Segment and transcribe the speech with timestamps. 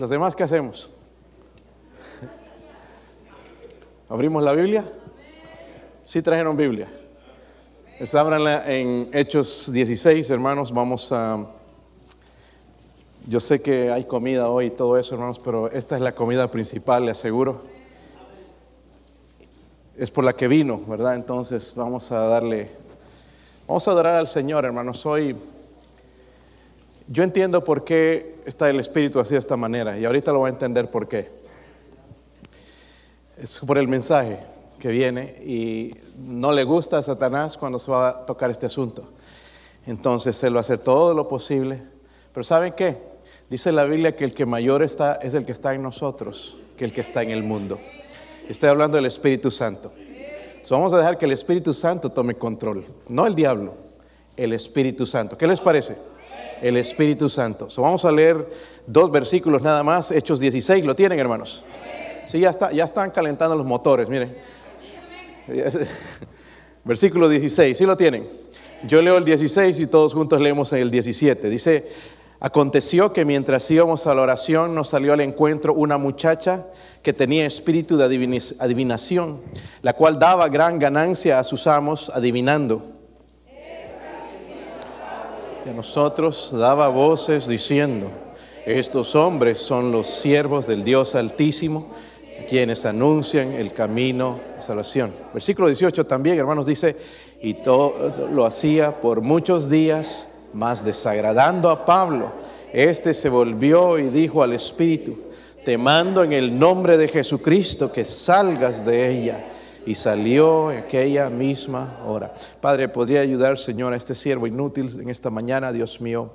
[0.00, 0.88] ¿Los demás qué hacemos?
[4.08, 4.90] ¿Abrimos la Biblia?
[6.06, 6.90] Sí trajeron Biblia.
[8.14, 10.72] Abranla en Hechos 16, hermanos.
[10.72, 11.44] Vamos a...
[13.26, 16.50] Yo sé que hay comida hoy y todo eso, hermanos, pero esta es la comida
[16.50, 17.60] principal, le aseguro.
[19.98, 21.14] Es por la que vino, ¿verdad?
[21.14, 22.70] Entonces vamos a darle...
[23.68, 25.04] Vamos a adorar al Señor, hermanos.
[25.04, 25.36] Hoy...
[27.12, 30.46] Yo entiendo por qué está el Espíritu así de esta manera y ahorita lo voy
[30.46, 31.28] a entender por qué.
[33.36, 34.38] Es por el mensaje
[34.78, 39.08] que viene y no le gusta a Satanás cuando se va a tocar este asunto.
[39.86, 41.82] Entonces va a hacer todo lo posible.
[42.32, 42.96] Pero ¿saben qué?
[43.48, 46.84] Dice la Biblia que el que mayor está es el que está en nosotros que
[46.84, 47.80] el que está en el mundo.
[48.48, 49.92] Estoy hablando del Espíritu Santo.
[50.70, 53.74] vamos a dejar que el Espíritu Santo tome control, no el diablo,
[54.36, 55.36] el Espíritu Santo.
[55.36, 56.09] ¿Qué les parece?
[56.60, 57.68] El Espíritu Santo.
[57.78, 58.46] vamos a leer
[58.86, 61.64] dos versículos nada más, Hechos 16, ¿lo tienen hermanos?
[62.26, 64.36] Sí, ya, está, ya están calentando los motores, miren.
[66.84, 68.26] Versículo 16, ¿sí lo tienen?
[68.86, 71.50] Yo leo el 16 y todos juntos leemos el 17.
[71.50, 71.88] Dice,
[72.38, 76.66] aconteció que mientras íbamos a la oración nos salió al encuentro una muchacha
[77.02, 78.04] que tenía espíritu de
[78.58, 79.42] adivinación,
[79.82, 82.99] la cual daba gran ganancia a sus amos adivinando.
[85.64, 88.08] Y a nosotros daba voces diciendo,
[88.66, 91.86] estos hombres son los siervos del Dios Altísimo
[92.48, 95.12] quienes anuncian el camino de salvación.
[95.32, 96.96] Versículo 18 también, hermanos, dice,
[97.40, 102.32] y todo lo hacía por muchos días, más desagradando a Pablo.
[102.72, 105.16] Este se volvió y dijo al Espíritu,
[105.64, 109.44] te mando en el nombre de Jesucristo que salgas de ella.
[109.86, 112.34] Y salió en aquella misma hora.
[112.60, 116.32] Padre, ¿podría ayudar, Señor, a este siervo inútil en esta mañana, Dios mío?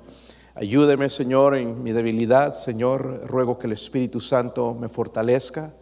[0.54, 2.52] Ayúdeme, Señor, en mi debilidad.
[2.52, 5.72] Señor, ruego que el Espíritu Santo me fortalezca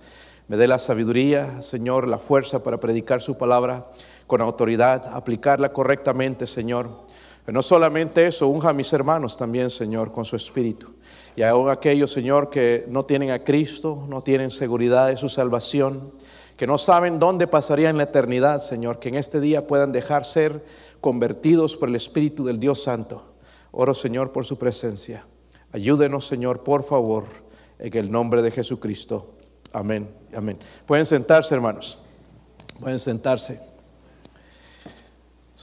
[0.46, 3.86] me dé la sabiduría, Señor, la fuerza para predicar su palabra
[4.26, 6.90] con autoridad, aplicarla correctamente, Señor.
[7.46, 10.92] Pero no solamente eso, unja a mis hermanos también, Señor, con su espíritu.
[11.34, 16.12] Y aún aquellos, Señor, que no tienen a Cristo, no tienen seguridad de su salvación,
[16.56, 20.64] que no saben dónde pasarían la eternidad, Señor, que en este día puedan dejar ser
[21.00, 23.34] convertidos por el Espíritu del Dios Santo.
[23.72, 25.26] Oro, Señor, por su presencia.
[25.72, 27.24] Ayúdenos, Señor, por favor,
[27.78, 29.32] en el nombre de Jesucristo.
[29.72, 30.58] Amén, amén.
[30.86, 31.98] Pueden sentarse, hermanos.
[32.78, 33.60] Pueden sentarse.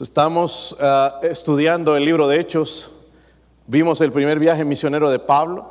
[0.01, 2.91] Estamos ah, estudiando el libro de Hechos.
[3.67, 5.70] Vimos el primer viaje misionero de Pablo.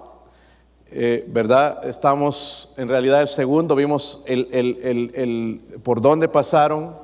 [0.92, 1.86] Eh, ¿Verdad?
[1.86, 3.76] Estamos en realidad el segundo.
[3.76, 6.94] Vimos el, el, por dónde pasaron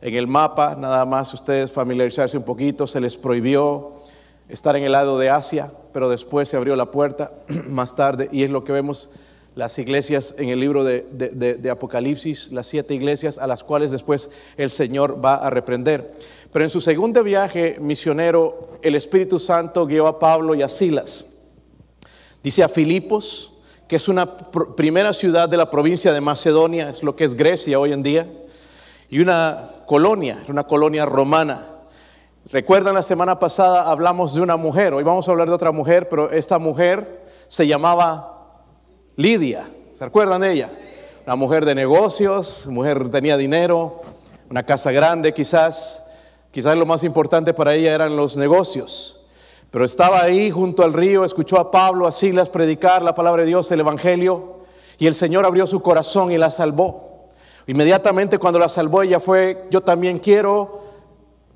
[0.00, 0.76] en el mapa.
[0.76, 2.86] Nada más ustedes familiarizarse un poquito.
[2.86, 3.94] Se les prohibió
[4.48, 7.32] estar en el lado de Asia, pero después se abrió la puerta
[7.68, 9.10] más tarde y es lo que vemos
[9.56, 14.70] las iglesias en el libro de, Apocalipsis, las siete iglesias a las cuales después el
[14.70, 16.12] Señor va a reprender.
[16.52, 21.31] Pero en su segundo viaje misionero, el Espíritu Santo guió a Pablo y a Silas.
[22.42, 23.52] Dice a Filipos,
[23.86, 27.78] que es una primera ciudad de la provincia de Macedonia, es lo que es Grecia
[27.78, 28.26] hoy en día,
[29.08, 31.66] y una colonia, una colonia romana.
[32.50, 36.08] Recuerdan la semana pasada hablamos de una mujer, hoy vamos a hablar de otra mujer,
[36.08, 38.62] pero esta mujer se llamaba
[39.16, 40.72] Lidia, ¿se acuerdan de ella?
[41.26, 44.00] Una mujer de negocios, mujer tenía dinero,
[44.50, 46.04] una casa grande quizás,
[46.50, 49.21] quizás lo más importante para ella eran los negocios.
[49.72, 53.48] Pero estaba ahí junto al río, escuchó a Pablo, a Silas predicar la palabra de
[53.48, 54.58] Dios, el Evangelio,
[54.98, 57.30] y el Señor abrió su corazón y la salvó.
[57.66, 60.82] Inmediatamente cuando la salvó ella fue, yo también quiero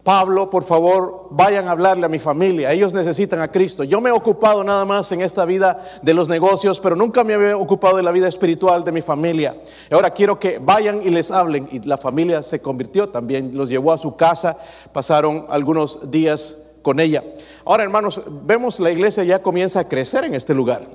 [0.06, 2.70] Pablo, por favor, vayan a hablarle a mi familia.
[2.70, 3.82] Ellos necesitan a Cristo.
[3.82, 7.34] Yo me he ocupado nada más en esta vida de los negocios, pero nunca me
[7.34, 9.56] había ocupado de la vida espiritual de mi familia.
[9.90, 11.68] Ahora quiero que vayan y les hablen.
[11.72, 14.56] Y la familia se convirtió también, los llevó a su casa,
[14.92, 17.24] pasaron algunos días con ella.
[17.66, 20.86] Ahora, hermanos, vemos la iglesia ya comienza a crecer en este lugar.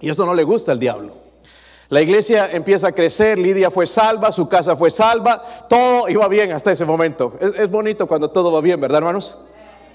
[0.00, 1.14] Y esto no le gusta al diablo.
[1.88, 6.50] La iglesia empieza a crecer, Lidia fue salva, su casa fue salva, todo iba bien
[6.50, 7.34] hasta ese momento.
[7.40, 9.40] Es, bonito cuando todo va bien, ¿verdad, hermanos?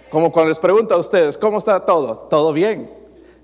[0.10, 2.18] Como cuando les pregunto a ustedes, ¿cómo está todo?
[2.18, 2.90] Todo bien.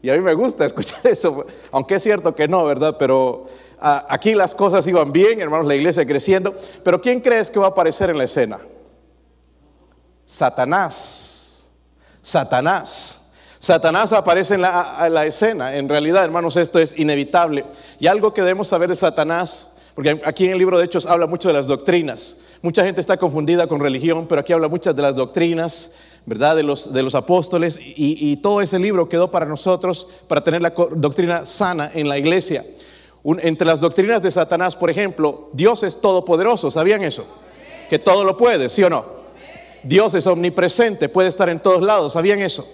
[0.01, 2.95] Y a mí me gusta escuchar eso, aunque es cierto que no, ¿verdad?
[2.97, 3.47] Pero
[3.77, 6.55] aquí las cosas iban bien, hermanos, la iglesia creciendo.
[6.81, 8.57] Pero ¿quién crees que va a aparecer en la escena?
[10.23, 11.36] Satanás.
[12.27, 13.21] Satanás.
[13.57, 15.77] Satanás aparece en la, escena.
[15.77, 17.63] En realidad, hermanos, esto es inevitable.
[18.00, 21.25] Y algo que debemos saber de Satanás, porque aquí en el libro de Hechos habla
[21.25, 22.39] mucho de las doctrinas.
[22.62, 25.94] Mucha gente está confundida con religión, pero aquí habla muchas de las doctrinas,
[26.25, 26.57] ¿verdad?
[26.57, 30.73] De los, de los apóstoles y, todo ese libro quedó para nosotros, para tener la
[30.97, 32.65] doctrina sana en la iglesia.
[33.23, 37.25] entre las doctrinas de Satanás, por ejemplo, Dios es todopoderoso, ¿sabían eso?
[37.89, 39.16] Que todo lo puede, ¿sí o no?
[39.87, 42.67] Dios es omnipresente, puede estar en todos lados, ¿sabían eso?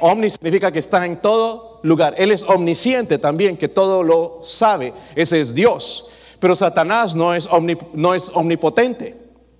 [0.00, 2.14] Omni significa que está en todo lugar.
[2.18, 4.92] Él es omnisciente también, que todo lo sabe.
[5.14, 6.10] Ese es Dios.
[6.38, 7.48] Pero Satanás no es,
[7.94, 9.16] no es omnipotente.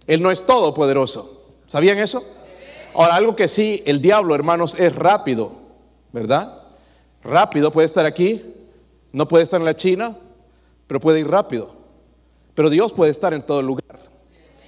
[0.06, 1.46] Él no es todopoderoso.
[1.68, 2.22] ¿Sabían eso?
[2.94, 5.52] Ahora, algo que sí, el diablo, hermanos, es rápido,
[6.12, 6.62] ¿verdad?
[7.22, 8.42] Rápido, puede estar aquí,
[9.12, 10.16] no puede estar en la China,
[10.86, 11.70] pero puede ir rápido.
[12.54, 14.00] Pero Dios puede estar en todo lugar.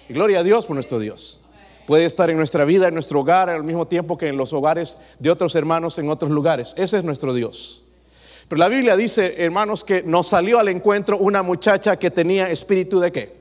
[0.09, 1.41] Gloria a Dios por nuestro Dios.
[1.89, 4.99] Puede estar en nuestra vida, en nuestro hogar, al mismo tiempo que en los hogares
[5.19, 6.75] de otros hermanos en otros lugares.
[6.77, 7.83] Ese es nuestro Dios.
[8.47, 13.01] Pero la Biblia dice, hermanos, que nos salió al encuentro una muchacha que tenía espíritu
[13.01, 13.37] de qué?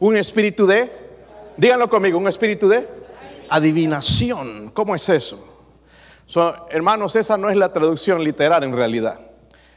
[0.00, 0.90] Un espíritu de,
[1.56, 2.88] díganlo conmigo, un espíritu de
[3.50, 4.72] adivinación.
[4.74, 5.52] ¿Cómo es eso?
[6.70, 9.20] hermanos, esa no es la traducción literal en realidad.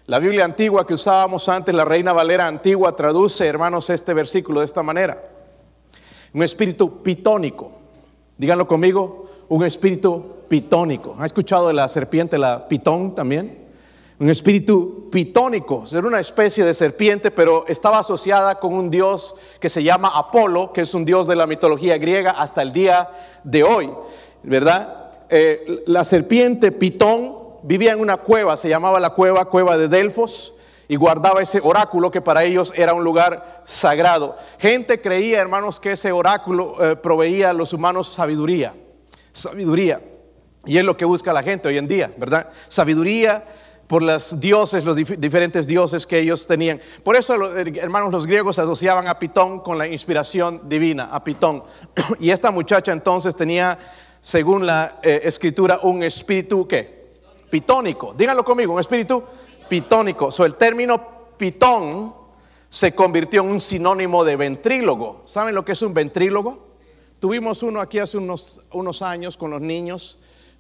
[0.08, 4.66] La Biblia antigua que usábamos antes, la Reina Valera antigua, traduce, hermanos, este versículo de
[4.66, 5.29] esta manera.
[6.34, 7.72] Un espíritu pitónico.
[8.38, 11.16] Díganlo conmigo, un espíritu pitónico.
[11.18, 13.68] ¿Ha escuchado de la serpiente, la pitón también?
[14.20, 15.86] Un espíritu pitónico.
[15.92, 20.74] Era una especie de serpiente, pero estaba asociada con un dios que se llama Apolo,
[20.74, 23.10] que es un dios de la mitología griega hasta el día
[23.44, 23.90] de hoy.
[24.44, 25.12] ¿Verdad?
[25.30, 30.54] Eh, la serpiente pitón vivía en una cueva, se llamaba la cueva, cueva de Delfos,
[30.90, 34.36] y guardaba ese oráculo que para ellos era un lugar sagrado.
[34.58, 38.74] Gente creía, hermanos, que ese oráculo eh, proveía a los humanos sabiduría.
[39.32, 40.02] Sabiduría.
[40.66, 42.50] Y es lo que busca la gente hoy en día, ¿verdad?
[42.68, 43.46] Sabiduría
[43.86, 46.82] por los dioses, los diferentes dioses que ellos tenían.
[47.04, 51.64] Por eso, eh, hermanos, los griegos asociaban a Pitón con la inspiración divina, a Pitón.
[52.20, 53.78] Y esta muchacha entonces tenía,
[54.22, 57.00] según la eh, escritura, un espíritu, ¿qué?
[57.50, 58.14] pitónico.
[58.16, 59.24] Díganlo conmigo, un espíritu
[59.70, 60.32] pitónico.
[60.32, 61.02] So, el término
[61.38, 62.14] pitón
[62.70, 65.22] se convirtió en un sinónimo de ventrílogo.
[65.26, 66.68] ¿Saben lo que es un ventrílogo?
[67.20, 70.20] Tuvimos uno aquí hace unos, años con los niños.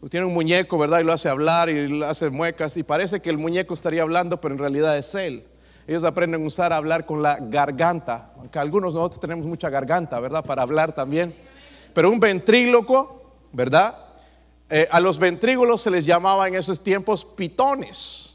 [0.09, 0.99] Tiene un muñeco, ¿verdad?
[0.99, 2.77] Y lo hace hablar y hace muecas.
[2.77, 5.45] Y parece que el muñeco estaría hablando, pero en realidad es él.
[5.87, 8.31] Ellos aprenden a usar a hablar con la garganta.
[8.37, 10.43] Aunque algunos nosotros tenemos mucha garganta, ¿verdad?
[10.43, 11.35] Para hablar también.
[11.93, 13.97] Pero un ventrílogo, ¿verdad?
[14.69, 18.28] Eh, a los ventrígolos se les llamaba en esos tiempos pitones.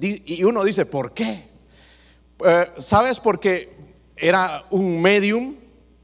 [0.00, 1.48] Y uno dice, ¿por qué?
[2.44, 3.18] Eh, ¿Sabes?
[3.20, 3.72] Porque
[4.16, 5.54] era un medium,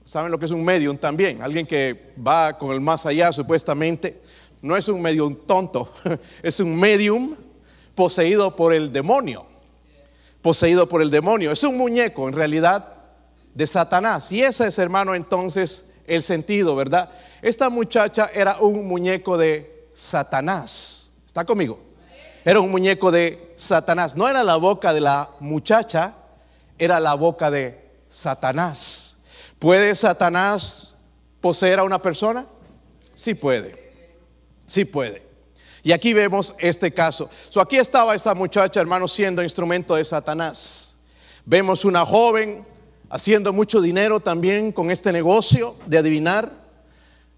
[0.04, 1.42] ¿saben lo que es un medium también?
[1.42, 4.22] Alguien que va con el más allá supuestamente.
[4.62, 5.92] No es un medium tonto,
[6.42, 7.36] es un medium
[7.94, 9.46] poseído por el demonio.
[10.40, 11.52] Poseído por el demonio.
[11.52, 12.94] Es un muñeco en realidad
[13.54, 14.30] de Satanás.
[14.32, 17.10] Y ese es, hermano, entonces el sentido, ¿verdad?
[17.42, 21.12] Esta muchacha era un muñeco de Satanás.
[21.26, 21.93] ¿Está conmigo?
[22.44, 24.16] Era un muñeco de Satanás.
[24.16, 26.14] No era la boca de la muchacha,
[26.78, 29.18] era la boca de Satanás.
[29.58, 30.96] ¿Puede Satanás
[31.40, 32.46] poseer a una persona?
[33.14, 33.92] Sí puede.
[34.66, 35.22] Sí puede.
[35.82, 37.30] Y aquí vemos este caso.
[37.50, 40.96] So, aquí estaba esta muchacha, hermano, siendo instrumento de Satanás.
[41.44, 42.66] Vemos una joven
[43.10, 46.63] haciendo mucho dinero también con este negocio de adivinar.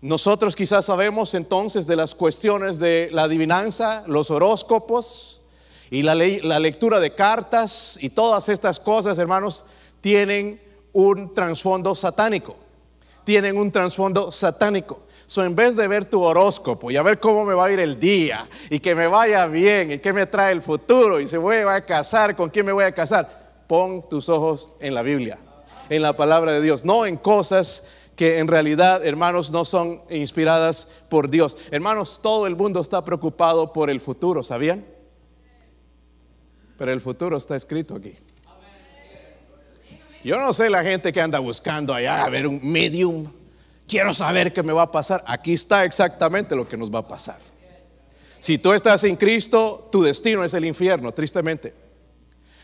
[0.00, 5.40] Nosotros quizás sabemos entonces de las cuestiones de la adivinanza, los horóscopos
[5.90, 9.64] y la, la lectura de cartas y todas estas cosas, hermanos,
[10.00, 10.60] tienen
[10.92, 12.56] un trasfondo satánico.
[13.24, 15.00] Tienen un trasfondo satánico.
[15.26, 17.80] So, en vez de ver tu horóscopo y a ver cómo me va a ir
[17.80, 21.36] el día y que me vaya bien y qué me trae el futuro y se
[21.36, 25.38] voy a casar, con quién me voy a casar, pon tus ojos en la Biblia,
[25.88, 30.90] en la palabra de Dios, no en cosas que en realidad, hermanos, no son inspiradas
[31.10, 31.56] por Dios.
[31.70, 34.84] Hermanos, todo el mundo está preocupado por el futuro, ¿sabían?
[36.78, 38.14] Pero el futuro está escrito aquí.
[40.24, 43.30] Yo no sé la gente que anda buscando allá a ver un medium.
[43.86, 45.22] Quiero saber qué me va a pasar.
[45.26, 47.38] Aquí está exactamente lo que nos va a pasar.
[48.38, 51.74] Si tú estás en Cristo, tu destino es el infierno, tristemente.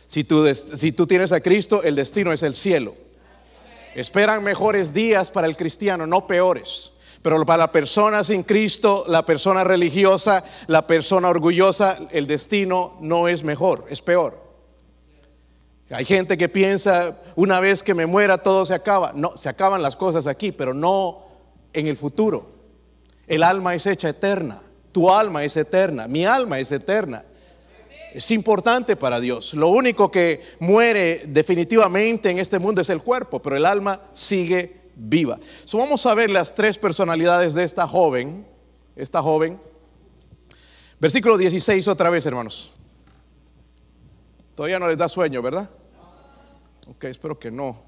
[0.06, 2.94] Si tú, si tú tienes a Cristo, el destino es el cielo.
[3.94, 6.92] Esperan mejores días para el cristiano, no peores.
[7.20, 13.28] Pero para la persona sin Cristo, la persona religiosa, la persona orgullosa, el destino no
[13.28, 14.42] es mejor, es peor.
[15.90, 19.12] Hay gente que piensa, una vez que me muera todo se acaba.
[19.14, 21.26] No, se acaban las cosas aquí, pero no
[21.72, 22.50] en el futuro.
[23.26, 27.24] El alma es hecha eterna, tu alma es eterna, mi alma es eterna
[28.14, 29.54] es importante para Dios.
[29.54, 34.82] Lo único que muere definitivamente en este mundo es el cuerpo, pero el alma sigue
[34.94, 35.38] viva.
[35.64, 38.46] So, vamos a ver las tres personalidades de esta joven,
[38.96, 39.60] esta joven.
[41.00, 42.72] Versículo 16 otra vez, hermanos.
[44.54, 45.68] Todavía no les da sueño, ¿verdad?
[46.88, 47.82] Ok, espero que no.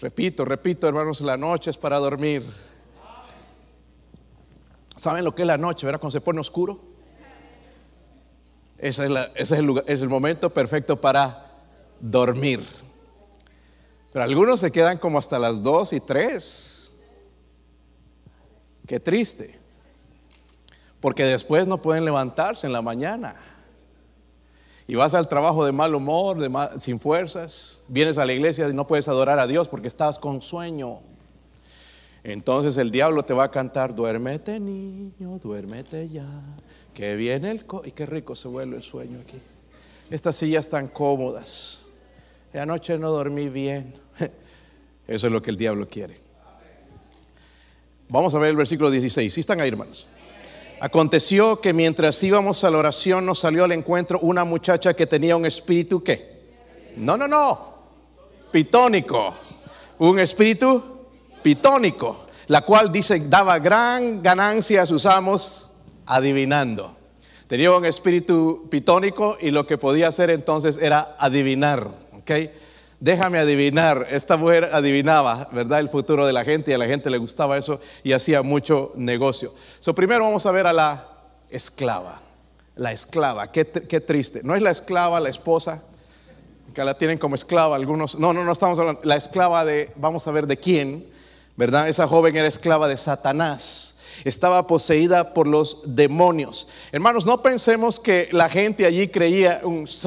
[0.00, 2.44] Repito, repito, hermanos, la noche es para dormir.
[4.96, 6.00] ¿Saben lo que es la noche, verdad?
[6.00, 6.89] Cuando se pone oscuro.
[8.80, 11.52] Ese es, el lugar, es el momento perfecto para
[12.00, 12.66] dormir.
[14.12, 16.90] Pero algunos se quedan como hasta las 2 y 3.
[18.86, 19.58] Qué triste.
[20.98, 23.36] Porque después no pueden levantarse en la mañana.
[24.88, 26.38] Y vas al trabajo de mal humor,
[26.80, 27.84] sin fuerzas.
[27.88, 31.00] Vienes a la iglesia y no puedes adorar a Dios porque estás con sueño.
[32.24, 36.28] Entonces el diablo te va a cantar, duérmete niño, duérmete ya,
[37.00, 37.64] que viene el...
[37.86, 39.38] y qué rico se vuelve el sueño aquí.
[40.10, 41.84] Estas sillas tan cómodas.
[42.52, 43.94] Y anoche no dormí bien.
[45.08, 46.20] Eso es lo que el diablo quiere.
[48.10, 49.32] Vamos a ver el versículo 16.
[49.32, 50.08] ¿Sí están ahí, hermanos?
[50.78, 55.36] Aconteció que mientras íbamos a la oración nos salió al encuentro una muchacha que tenía
[55.36, 56.42] un espíritu ¿qué?
[56.98, 57.74] No, no, no.
[58.52, 59.34] Pitónico.
[60.00, 61.06] Un espíritu
[61.42, 65.69] pitónico, la cual dice daba gran ganancia a sus amos
[66.10, 66.96] adivinando.
[67.46, 71.88] Tenía un espíritu pitónico y lo que podía hacer entonces era adivinar,
[72.18, 72.30] ¿ok?
[72.98, 75.80] Déjame adivinar, esta mujer adivinaba, ¿verdad?
[75.80, 78.92] El futuro de la gente y a la gente le gustaba eso y hacía mucho
[78.94, 79.54] negocio.
[79.78, 81.06] So, primero vamos a ver a la
[81.48, 82.20] esclava,
[82.76, 84.42] la esclava, qué, qué triste.
[84.42, 85.82] No es la esclava, la esposa,
[86.74, 88.18] que la tienen como esclava algunos.
[88.18, 89.00] No, no, no estamos hablando.
[89.04, 91.06] La esclava de, vamos a ver de quién,
[91.56, 91.88] ¿verdad?
[91.88, 96.68] Esa joven era esclava de Satanás estaba poseída por los demonios.
[96.92, 99.60] Hermanos, no pensemos que la gente allí creía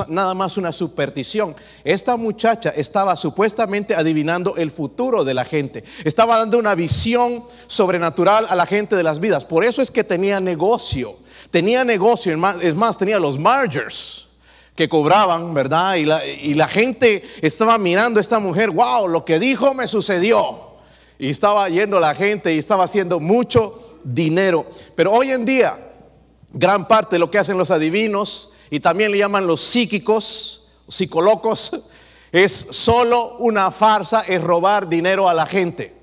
[0.08, 1.56] nada más una superstición.
[1.84, 5.84] Esta muchacha estaba supuestamente adivinando el futuro de la gente.
[6.04, 9.46] Estaba dando una visión sobrenatural a la gente de las vidas.
[9.46, 11.16] Por eso es que tenía negocio.
[11.52, 14.28] Tenía negocio, es más, tenía los margers
[14.76, 15.96] que cobraban, ¿verdad?
[15.96, 19.88] Y la, y la gente estaba mirando a esta mujer, wow, lo que dijo me
[19.88, 20.74] sucedió.
[21.20, 24.66] Y estaba yendo la gente y estaba haciendo mucho dinero.
[24.96, 25.78] Pero hoy en día,
[26.52, 31.90] gran parte de lo que hacen los adivinos y también le llaman los psíquicos, psicolocos,
[32.32, 36.02] es solo una farsa, es robar dinero a la gente.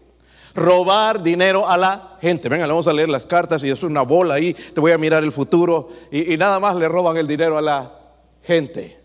[0.55, 2.49] Robar dinero a la gente.
[2.49, 5.23] Venga, vamos a leer las cartas y después una bola ahí, te voy a mirar
[5.23, 7.93] el futuro y, nada más le roban el dinero a la
[8.43, 8.99] gente.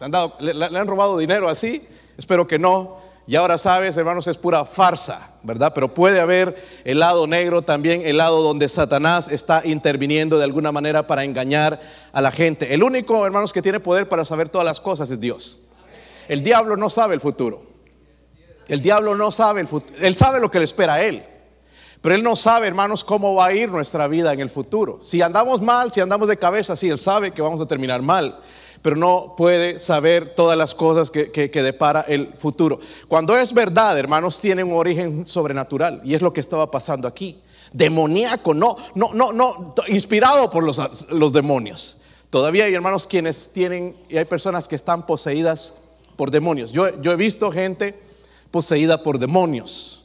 [0.00, 1.86] han, dado, le han robado dinero así?
[2.16, 3.07] Espero que no.
[3.28, 5.72] Y ahora sabes, hermanos, es pura farsa, ¿verdad?
[5.74, 10.72] Pero puede haber el lado negro también, el lado donde Satanás está interviniendo de alguna
[10.72, 11.78] manera para engañar
[12.10, 12.72] a la gente.
[12.72, 15.58] El único, hermanos, que tiene poder para saber todas las cosas es Dios.
[16.26, 17.66] El diablo no sabe el futuro.
[18.66, 19.98] El diablo no sabe el futuro.
[20.00, 21.22] Él sabe lo que le espera a él.
[22.00, 25.00] Pero él no sabe, hermanos, cómo va a ir nuestra vida en el futuro.
[25.02, 28.38] Si andamos mal, si andamos de cabeza, sí, él sabe que vamos a terminar mal
[28.82, 32.80] pero no puede saber todas las cosas que, depara el futuro.
[33.08, 37.40] Cuando es verdad, hermanos, tiene un origen sobrenatural y es lo que estaba pasando aquí.
[37.72, 40.80] Demoníaco, no, no, no, no, inspirado por los,
[41.10, 41.98] los demonios.
[42.30, 45.82] Todavía hay hermanos quienes tienen, y hay personas que están poseídas
[46.16, 46.72] por demonios.
[46.72, 47.98] Yo, yo he visto gente
[48.50, 50.04] poseída por demonios.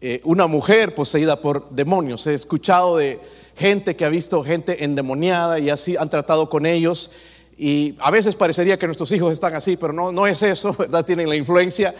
[0.00, 2.26] Eh, una mujer poseída por demonios.
[2.26, 3.20] He escuchado de
[3.56, 7.12] gente que ha visto gente endemoniada y así han tratado con ellos
[7.60, 11.04] y a veces parecería que nuestros hijos están así, pero no, no es eso, ¿verdad?
[11.04, 11.92] Tienen la influencia.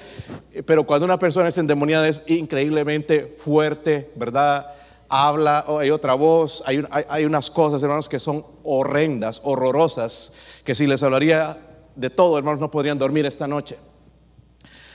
[0.53, 4.69] Eh, pero cuando una persona es endemoniada es increíblemente fuerte, ¿verdad?
[5.09, 10.33] Habla, hay otra voz, hay, hay, unas cosas, hermanos, que son horrendas, horrorosas,
[10.65, 11.59] que si les hablaría
[11.97, 13.79] de todo, hermanos, no podrían dormir esta noche.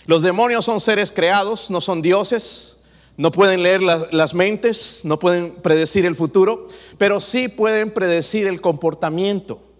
[0.05, 2.83] Los demonios son seres creados, no son dioses,
[3.17, 6.67] no pueden leer las mentes, no pueden predecir el futuro,
[6.97, 9.72] pero sí pueden predecir el comportamiento.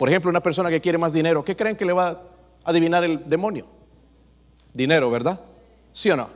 [0.00, 2.20] Por ejemplo, una persona que quiere más dinero, ¿qué creen que le va a
[2.64, 3.66] adivinar el demonio?
[4.72, 5.38] Dinero, ¿verdad?
[5.92, 6.30] ¿Sí o no?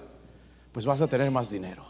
[0.71, 1.83] Pues vas a tener más dinero.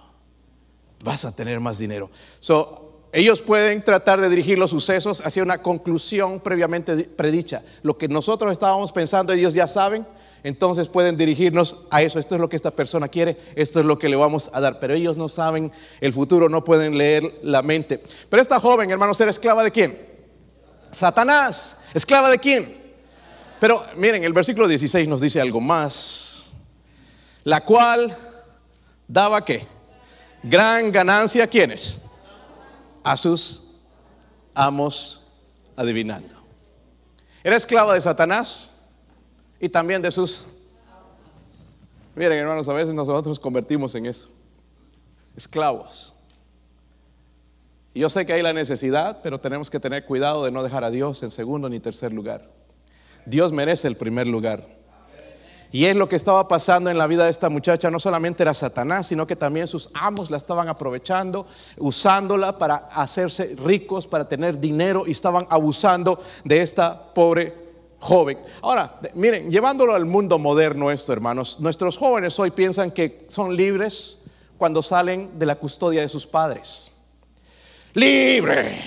[1.03, 2.13] Vas a tener más dinero.
[2.39, 7.65] So, ellos pueden tratar de dirigir los sucesos hacia una conclusión previamente predicha.
[7.83, 10.07] Lo que nosotros estábamos pensando, ellos ya saben,
[10.45, 12.21] entonces pueden dirigirnos a eso.
[12.21, 14.79] Esto es lo que esta persona quiere, esto es lo que le vamos a dar.
[14.79, 18.01] Pero ellos no saben el futuro, no pueden leer la mente.
[18.31, 20.14] Pero esta joven, hermanos, era esclava de quién?
[20.95, 21.79] Satanás.
[21.93, 22.83] ¿Esclava de quién?
[23.61, 26.47] Pero miren, el versículo 16 nos dice algo más.
[27.45, 28.17] La cual
[29.07, 29.67] daba qué?
[30.43, 32.01] Gran ganancia a quienes?
[33.03, 33.63] A sus
[34.55, 35.23] amos
[35.77, 36.35] adivinando.
[37.43, 38.73] Era esclava de Satanás
[39.61, 40.47] y también de sus...
[42.15, 44.29] Miren, hermanos, a veces nosotros nos convertimos en eso.
[45.37, 46.14] Esclavos.
[47.95, 50.91] Yo sé que hay la necesidad, pero tenemos que tener cuidado de no dejar a
[50.91, 52.51] Dios en segundo ni tercer lugar.
[53.25, 54.67] Dios merece el primer lugar.
[55.71, 57.91] Y es lo que estaba pasando en la vida de esta muchacha.
[57.91, 61.47] No solamente era Satanás, sino que también sus amos la estaban aprovechando,
[61.79, 67.55] usándola para hacerse ricos, para tener dinero y estaban abusando de esta pobre
[67.99, 68.39] joven.
[68.63, 74.19] Ahora, miren, llevándolo al mundo moderno esto, hermanos, nuestros jóvenes hoy piensan que son libres
[74.59, 76.94] cuando salen de la custodia de sus padres.
[77.95, 78.81] Libre.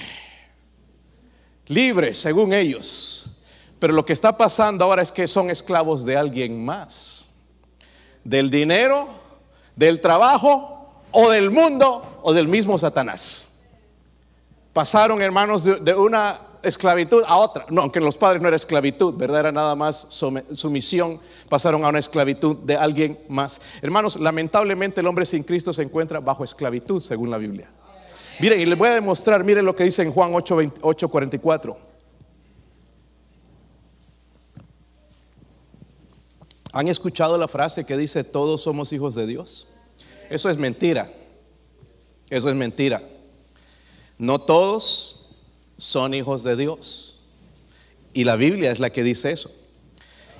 [1.67, 3.31] Libre, según ellos.
[3.79, 7.29] Pero lo que está pasando ahora es que son esclavos de alguien más.
[8.23, 9.07] Del dinero,
[9.75, 13.59] del trabajo, o del mundo, o del mismo Satanás.
[14.73, 17.65] Pasaron, hermanos, de, una esclavitud a otra.
[17.69, 19.39] No, aunque los padres no era esclavitud, ¿verdad?
[19.39, 20.07] Era nada más
[20.51, 21.19] sumisión.
[21.47, 23.61] Pasaron a una esclavitud de alguien más.
[23.81, 27.69] Hermanos, lamentablemente el hombre sin Cristo se encuentra bajo esclavitud, según la Biblia.
[28.39, 31.77] Miren, y les voy a demostrar, miren lo que dice en Juan 8, 44.
[36.73, 39.67] ¿Han escuchado la frase que dice todos somos hijos de Dios?
[40.29, 41.11] Eso es mentira.
[42.29, 43.01] Eso es mentira.
[44.19, 45.27] No todos
[45.79, 47.19] son hijos de Dios.
[48.13, 49.49] Y la Biblia es la que dice eso.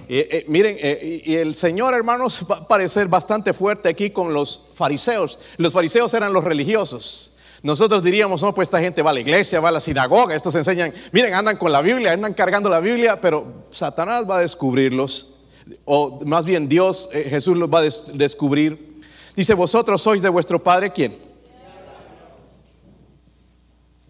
[0.07, 4.33] Eh, eh, miren, eh, y el Señor, hermanos, va a parecer bastante fuerte aquí con
[4.33, 5.39] los fariseos.
[5.57, 7.36] Los fariseos eran los religiosos.
[7.63, 10.53] Nosotros diríamos, no, pues esta gente va a la iglesia, va a la sinagoga, estos
[10.55, 15.37] enseñan, miren, andan con la Biblia, andan cargando la Biblia, pero Satanás va a descubrirlos
[15.85, 17.83] o más bien Dios, eh, Jesús los va a
[18.13, 19.01] descubrir.
[19.35, 21.17] Dice, vosotros sois de vuestro Padre, ¿quién?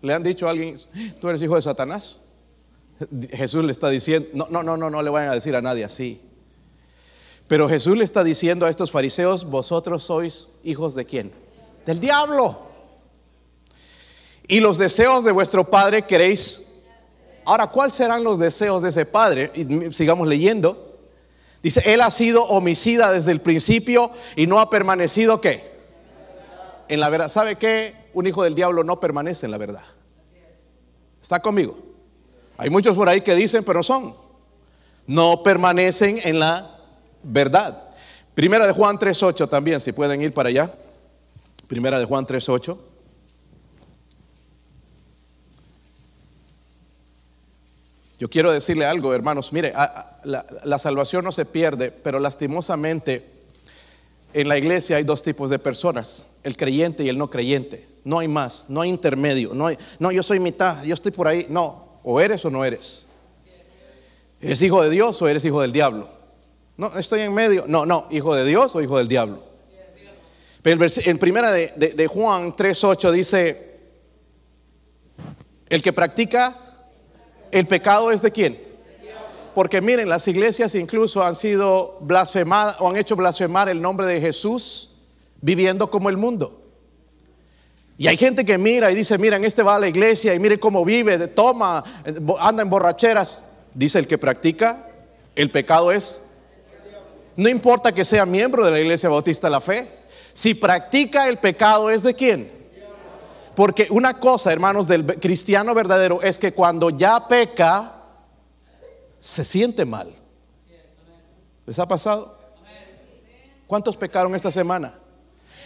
[0.01, 0.79] ¿Le han dicho a alguien,
[1.19, 2.19] tú eres hijo de Satanás?
[3.31, 5.83] Jesús le está diciendo, no, no, no, no, no le vayan a decir a nadie
[5.83, 6.21] así.
[7.47, 11.31] Pero Jesús le está diciendo a estos fariseos, vosotros sois hijos de quién?
[11.85, 12.66] Del diablo.
[14.47, 16.83] Y los deseos de vuestro Padre queréis.
[17.45, 19.51] Ahora, ¿cuáles serán los deseos de ese Padre?
[19.55, 20.97] Y sigamos leyendo.
[21.61, 25.69] Dice, él ha sido homicida desde el principio y no ha permanecido qué?
[26.88, 27.29] En la verdad.
[27.29, 27.93] ¿Sabe qué?
[28.13, 29.83] Un hijo del diablo no permanece en la verdad.
[31.21, 31.77] ¿Está conmigo?
[32.57, 34.15] Hay muchos por ahí que dicen, pero son.
[35.05, 36.79] No permanecen en la
[37.21, 37.89] verdad.
[38.33, 40.73] Primera de Juan 3.8 también, si pueden ir para allá.
[41.67, 42.77] Primera de Juan 3.8.
[48.19, 49.53] Yo quiero decirle algo, hermanos.
[49.53, 49.73] Mire,
[50.23, 53.38] la, salvación no se pierde, pero lastimosamente
[54.34, 57.88] en la iglesia hay dos tipos de personas, el creyente y el no creyente.
[58.03, 59.53] No hay más, no hay intermedio.
[59.53, 61.45] No, no, yo soy mitad, yo estoy por ahí.
[61.49, 63.06] No, o eres o no eres.
[64.41, 66.10] ¿Eres hijo de Dios o eres hijo del diablo?
[66.75, 67.65] No, estoy en medio.
[67.67, 69.43] No, no, hijo de Dios o hijo del diablo.
[70.63, 73.80] Pero en primera de, de, de Juan 3.8 dice,
[75.69, 76.66] el que practica
[77.51, 78.67] ¿El pecado es de quién?
[79.55, 84.21] Porque miren, las iglesias incluso han sido blasfemadas o han hecho blasfemar el nombre de
[84.21, 84.91] Jesús
[85.41, 86.62] viviendo como el mundo.
[87.97, 90.60] Y hay gente que mira y dice, miren, este va a la iglesia y mire
[90.60, 91.83] cómo vive, toma,
[92.39, 93.43] anda en borracheras.
[93.73, 94.88] Dice el que practica,
[95.36, 96.23] el pecado es.
[97.36, 99.88] No importa que sea miembro de la iglesia bautista la fe.
[100.33, 102.51] Si practica el pecado es de quién?
[103.58, 107.91] Porque una cosa, hermanos, del cristiano verdadero es que cuando ya peca,
[109.17, 110.13] se siente mal.
[111.65, 112.38] ¿Les ha pasado?
[113.65, 114.93] ¿Cuántos pecaron esta semana?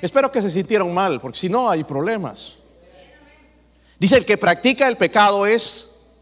[0.01, 2.59] Espero que se sintieron mal, porque si no hay problemas.
[3.99, 6.13] Dice, el que practica el pecado es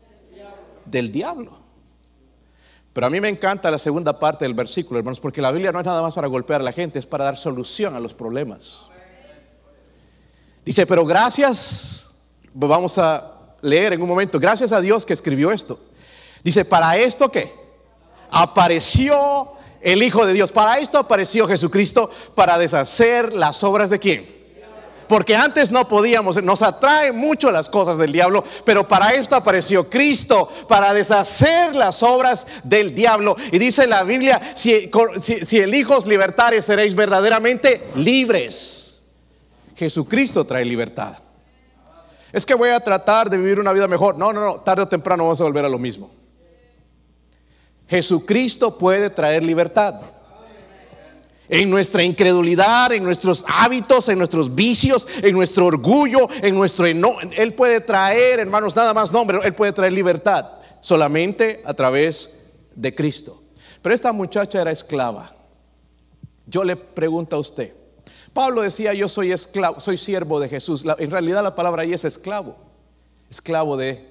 [0.85, 1.51] del diablo.
[2.93, 5.79] Pero a mí me encanta la segunda parte del versículo, hermanos, porque la Biblia no
[5.79, 8.88] es nada más para golpear a la gente, es para dar solución a los problemas.
[10.69, 12.11] Dice, pero gracias,
[12.53, 15.79] vamos a leer en un momento, gracias a Dios que escribió esto.
[16.43, 17.51] Dice, para esto que
[18.29, 24.29] apareció el Hijo de Dios, para esto apareció Jesucristo, para deshacer las obras de quién.
[25.07, 29.89] Porque antes no podíamos, nos atrae mucho las cosas del diablo, pero para esto apareció
[29.89, 33.35] Cristo, para deshacer las obras del diablo.
[33.51, 38.88] Y dice la Biblia, si, si, si el Hijo os libertare, seréis verdaderamente libres.
[39.79, 41.15] Jesucristo trae libertad.
[42.33, 44.17] Es que voy a tratar de vivir una vida mejor.
[44.17, 46.11] No, no, no, tarde o temprano vamos a volver a lo mismo.
[47.87, 50.01] Jesucristo puede traer libertad.
[51.47, 57.53] En nuestra incredulidad, en nuestros hábitos, en nuestros vicios, en nuestro orgullo, en nuestro Él
[57.53, 60.45] puede traer, hermanos, nada más nombre, Él puede traer libertad
[60.81, 62.37] solamente a través
[62.75, 63.41] de Cristo.
[63.81, 65.33] Pero esta muchacha era esclava
[66.45, 67.78] Yo le pregunto a usted,
[68.33, 70.83] Pablo decía, yo soy esclavo, soy siervo de Jesús.
[70.97, 72.57] en realidad la palabra ahí es esclavo.
[73.29, 74.07] Esclavo de...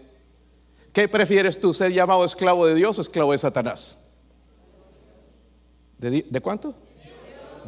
[0.93, 4.07] ¿Qué prefieres tú, ser llamado esclavo de Dios o esclavo de Satanás?
[5.99, 6.75] ¿De, de cuánto?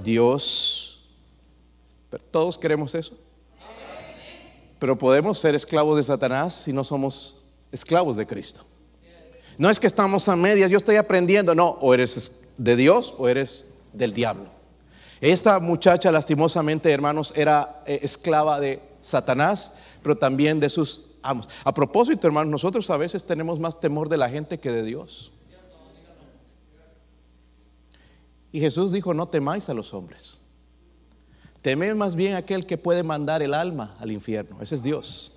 [0.02, 1.10] Dios.
[2.30, 3.16] ¿Todos queremos eso?
[4.78, 8.64] Pero podemos ser esclavos de Satanás si no somos esclavos de Cristo.
[9.58, 13.28] No es que estamos a medias, yo estoy aprendiendo, no, o eres de Dios o
[13.28, 14.59] eres del diablo.
[15.20, 21.48] Esta muchacha lastimosamente, hermanos, era eh, esclava de Satanás, pero también de sus amos.
[21.62, 25.32] A propósito, hermanos, nosotros a veces tenemos más temor de la gente que de Dios.
[28.52, 30.38] Y Jesús dijo, no temáis a los hombres.
[31.62, 34.56] Temed más bien aquel que puede mandar el alma al infierno.
[34.60, 35.32] Ese es Dios.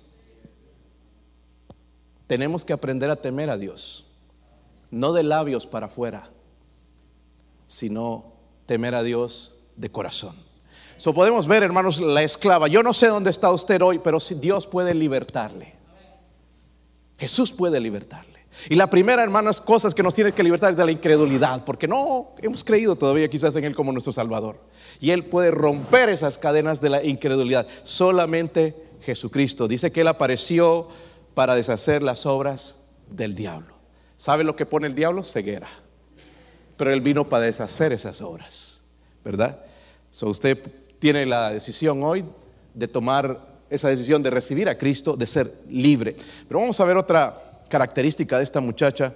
[2.26, 4.06] Tenemos que aprender a temer a Dios.
[4.90, 6.30] No de labios para afuera,
[7.66, 8.32] sino
[8.66, 10.34] temer a Dios de corazón.
[10.96, 12.68] So podemos ver, hermanos, la esclava.
[12.68, 15.74] Yo no sé dónde está usted hoy, pero si Dios puede libertarle.
[17.18, 18.34] Jesús puede libertarle.
[18.68, 21.88] Y la primera, hermanas, cosas que nos tiene que libertar es de la incredulidad, porque
[21.88, 24.60] no hemos creído todavía quizás en Él como nuestro Salvador.
[25.00, 27.66] Y Él puede romper esas cadenas de la incredulidad.
[27.82, 29.68] Solamente Jesucristo.
[29.68, 30.88] Dice que Él apareció
[31.34, 33.74] para deshacer las obras del diablo.
[34.16, 35.22] ¿Sabe lo que pone el diablo?
[35.22, 35.68] Ceguera.
[36.76, 38.73] Pero Él vino para deshacer esas obras,
[39.24, 39.64] ¿verdad?
[40.10, 40.58] So usted
[40.98, 42.24] tiene la decisión hoy
[42.74, 46.16] de tomar esa decisión de recibir a Cristo, de ser libre.
[46.46, 49.14] Pero vamos a ver otra característica de esta muchacha,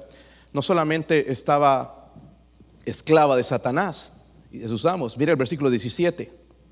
[0.52, 2.10] no solamente estaba
[2.84, 4.14] esclava de Satanás
[4.50, 5.16] y de sus amos.
[5.16, 6.30] Mira el versículo 17.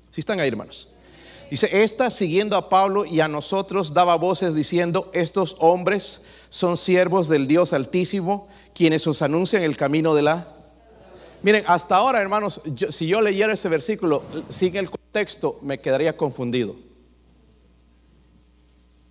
[0.09, 0.89] Si están ahí, hermanos.
[1.49, 7.29] Dice, esta siguiendo a Pablo y a nosotros daba voces diciendo, estos hombres son siervos
[7.29, 10.47] del Dios Altísimo, quienes os anuncian el camino de la...
[11.43, 16.75] Miren, hasta ahora, hermanos, si yo leyera ese versículo sin el contexto, me quedaría confundido.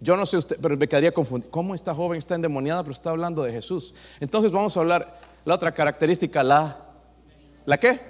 [0.01, 1.51] Yo no sé usted, pero me quedaría confundido.
[1.51, 3.95] ¿Cómo esta joven está endemoniada, pero está hablando de Jesús?
[4.21, 6.87] Entonces vamos a hablar la otra característica, la
[7.65, 8.01] ¿la qué?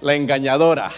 [0.00, 0.90] La engañadora.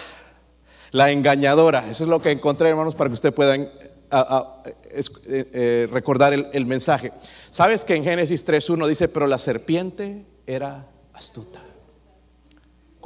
[0.91, 1.89] La engañadora.
[1.89, 3.69] Eso es lo que encontré, hermanos, para que ustedes puedan eh,
[4.11, 7.11] eh, eh, recordar el, el, mensaje.
[7.49, 11.66] ¿Sabes que en Génesis 3.1 dice, pero la serpiente era astuta?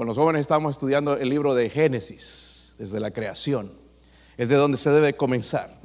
[0.01, 3.71] Con los jóvenes estábamos estudiando el libro de Génesis, desde la creación.
[4.35, 5.79] Es de donde se debe comenzar.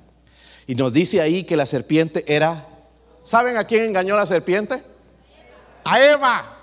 [0.66, 2.66] Y nos dice ahí que la serpiente era,
[3.22, 4.82] ¿saben a quién engañó la serpiente?
[5.84, 6.55] A Eva.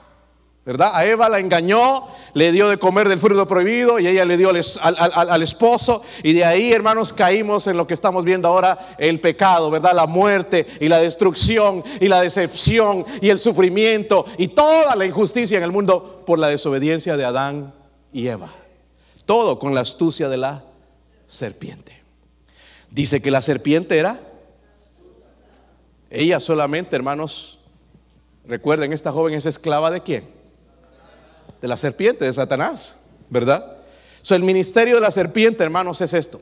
[0.66, 0.92] ¿Verdad?
[0.94, 4.50] A Eva la engañó, le dio de comer del fruto prohibido y ella le dio
[4.50, 6.02] al, esposo.
[6.24, 9.94] Y de ahí, hermanos, caímos en lo que estamos viendo ahora, el pecado, ¿verdad?
[9.94, 15.58] La muerte y la destrucción y la decepción y el sufrimiento y toda la injusticia
[15.58, 17.74] en el mundo por la desobediencia de Adán
[18.14, 18.54] y Eva.
[19.26, 20.64] Todo con la astucia de la
[21.28, 22.02] serpiente.
[22.90, 24.18] Dice que la serpiente era
[26.10, 27.60] ella solamente, hermanos.
[28.46, 30.43] Recuerden, esta joven es esclava de quién?
[31.62, 33.78] De la serpiente, de Satanás, ¿verdad?
[34.22, 36.42] So, el ministerio de la serpiente, hermanos, es esto.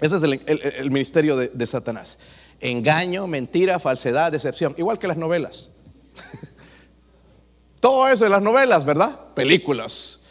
[0.00, 2.18] Ese es el, ministerio de, Satanás.
[2.60, 4.74] Engaño, mentira, falsedad, decepción.
[4.78, 5.70] Igual que las novelas.
[7.80, 9.34] Todo eso en las novelas, ¿verdad?
[9.34, 10.26] Películas.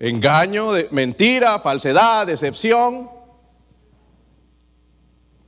[0.00, 3.08] Engaño, mentira, falsedad, decepción.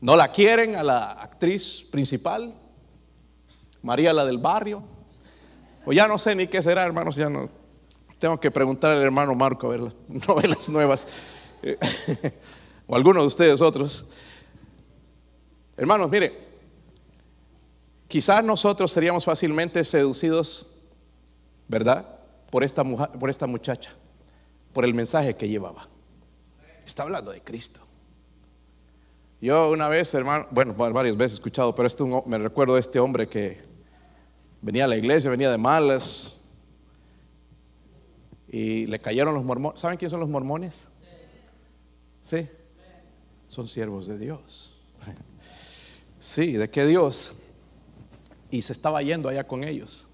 [0.00, 2.54] No la quieren a la actriz principal,
[3.82, 4.84] María la del barrio.
[5.84, 7.48] O ya no sé ni qué será, hermanos, ya no.
[8.24, 9.94] Tengo que preguntar al hermano Marco a ver las
[10.28, 11.06] novelas nuevas.
[12.86, 14.06] o algunos de ustedes otros.
[15.76, 16.32] Hermanos, mire,
[18.08, 20.72] quizás nosotros seríamos fácilmente seducidos,
[21.68, 22.18] ¿verdad?
[22.48, 23.92] Por esta, por esta muchacha,
[24.72, 25.86] por el mensaje que llevaba.
[26.86, 27.80] Está hablando de Cristo.
[29.38, 32.98] Yo una vez, hermano, bueno, varias veces he escuchado, pero este, me recuerdo de este
[32.98, 33.60] hombre que
[34.62, 36.40] venía a la iglesia, venía de malas
[38.54, 39.80] y le cayeron los mormones.
[39.80, 40.84] ¿Saben quiénes son los mormones?
[42.22, 42.48] Sí,
[43.48, 44.76] son siervos de Dios.
[46.20, 47.34] Sí, ¿de qué Dios?
[48.52, 50.06] Y se estaba yendo allá con ellos.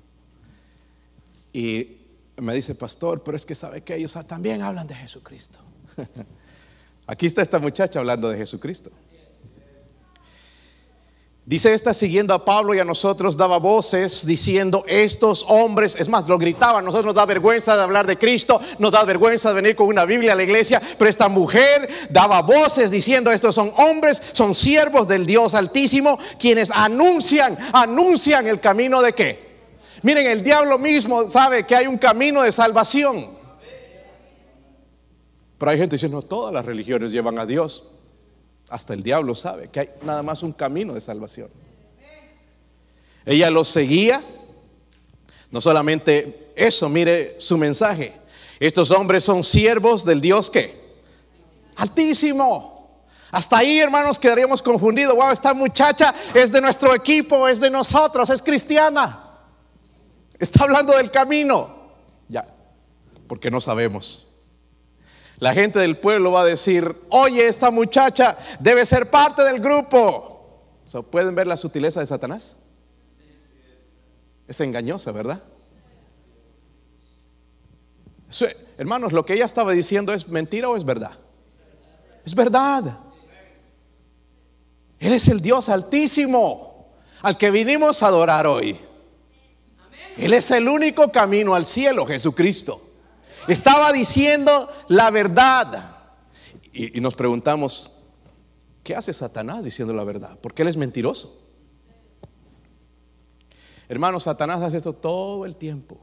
[1.53, 1.98] Y
[2.38, 5.59] me dice, pastor, pero es que sabe que ellos también hablan de Jesucristo.
[7.07, 8.90] Aquí está esta muchacha hablando de Jesucristo.
[11.46, 16.29] Dice esta siguiendo a Pablo y a nosotros daba voces diciendo, estos hombres, es más,
[16.29, 19.74] lo gritaban, nosotros nos da vergüenza de hablar de Cristo, nos da vergüenza de venir
[19.74, 24.22] con una Biblia a la iglesia, pero esta mujer daba voces diciendo, estos son hombres,
[24.33, 29.50] son siervos del Dios Altísimo, quienes anuncian, anuncian el camino de qué.
[30.03, 33.26] Miren, el diablo mismo sabe que hay un camino de salvación.
[35.59, 37.90] Pero hay gente diciendo, no, todas las religiones llevan a Dios.
[38.70, 41.50] Hasta el diablo sabe que hay nada más un camino de salvación.
[43.26, 44.22] Ella lo seguía.
[45.50, 48.14] No solamente eso, mire su mensaje.
[48.61, 50.78] Estos hombres son siervos del Dios que
[51.76, 53.02] altísimo.
[53.33, 55.16] Hasta ahí, hermanos, quedaríamos confundidos.
[55.16, 59.24] Wow, esta muchacha es de nuestro equipo, es de nosotros, es cristiana.
[60.38, 61.90] Está hablando del camino.
[62.28, 62.46] Ya,
[63.26, 64.29] porque no sabemos.
[65.40, 70.31] La gente del pueblo va a decir, oye, esta muchacha debe ser parte del grupo.
[71.11, 72.59] ¿Pueden ver la sutileza de Satanás?
[74.46, 75.42] Es engañosa, ¿verdad?
[78.79, 81.18] hermanos, lo que ella estaba diciendo es mentira o es verdad.
[82.24, 82.96] Es verdad.
[85.00, 86.90] Él es el Dios altísimo
[87.22, 88.79] al que vinimos a adorar hoy.
[90.16, 92.89] Él es el único camino al cielo, Jesucristo.
[93.50, 95.96] Estaba diciendo la verdad.
[96.72, 97.90] Y, nos preguntamos,
[98.84, 100.38] ¿qué hace Satanás diciendo la verdad?
[100.40, 101.36] Porque él es mentiroso.
[103.88, 105.98] Hermanos, Satanás hace esto todo el tiempo.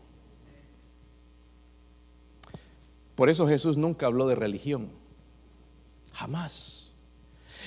[3.16, 4.90] Por eso Jesús nunca habló de religión.
[6.12, 6.87] Jamás.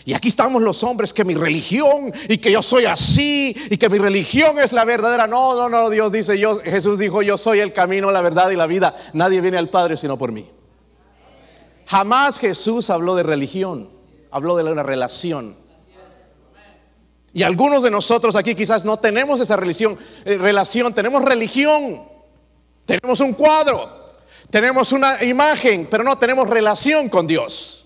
[0.05, 3.89] Y aquí estamos los hombres que mi religión y que yo soy así y que
[3.89, 5.27] mi religión es la verdadera.
[5.27, 8.57] No, no, no, Dios dice, yo Jesús dijo, yo soy el camino, la verdad y
[8.57, 8.97] la vida.
[9.13, 10.49] Nadie viene al Padre sino por mí.
[11.87, 13.91] Jamás Jesús habló de religión,
[14.31, 15.57] habló de una relación.
[17.33, 22.03] Y algunos de nosotros aquí quizás no tenemos esa religión, eh, relación, tenemos religión,
[22.85, 23.89] tenemos un cuadro,
[24.51, 27.80] tenemos una imagen, pero no tenemos relación con Dios.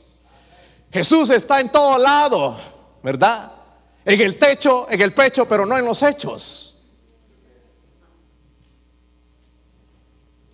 [0.94, 2.56] Jesús está en todo lado,
[3.02, 3.50] ¿verdad?
[4.04, 6.84] En el techo, en el pecho, pero no en los hechos.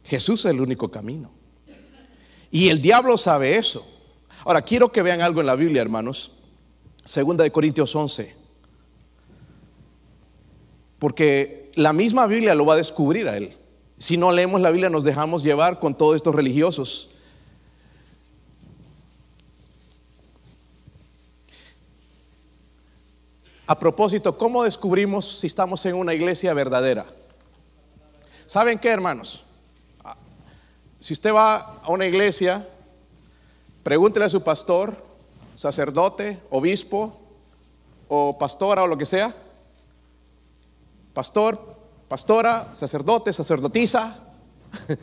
[0.02, 1.30] Jesús es el único camino.
[2.50, 3.86] Y el diablo sabe eso.
[4.46, 6.32] Ahora, quiero que vean algo en la Biblia, hermanos.
[7.04, 8.34] Segunda de Corintios 11.
[10.98, 13.58] Porque la misma Biblia lo va a descubrir a él.
[13.98, 17.10] Si no leemos la Biblia nos dejamos llevar con todos estos religiosos.
[23.70, 27.06] A propósito, ¿cómo descubrimos si estamos en una iglesia verdadera?
[28.44, 29.44] ¿Saben qué, hermanos?
[30.98, 32.66] Si usted va a una iglesia,
[33.84, 34.96] pregúntele a su pastor,
[35.54, 37.16] sacerdote, obispo
[38.08, 39.32] o pastora o lo que sea.
[41.14, 41.76] Pastor,
[42.08, 44.18] pastora, sacerdote, sacerdotisa.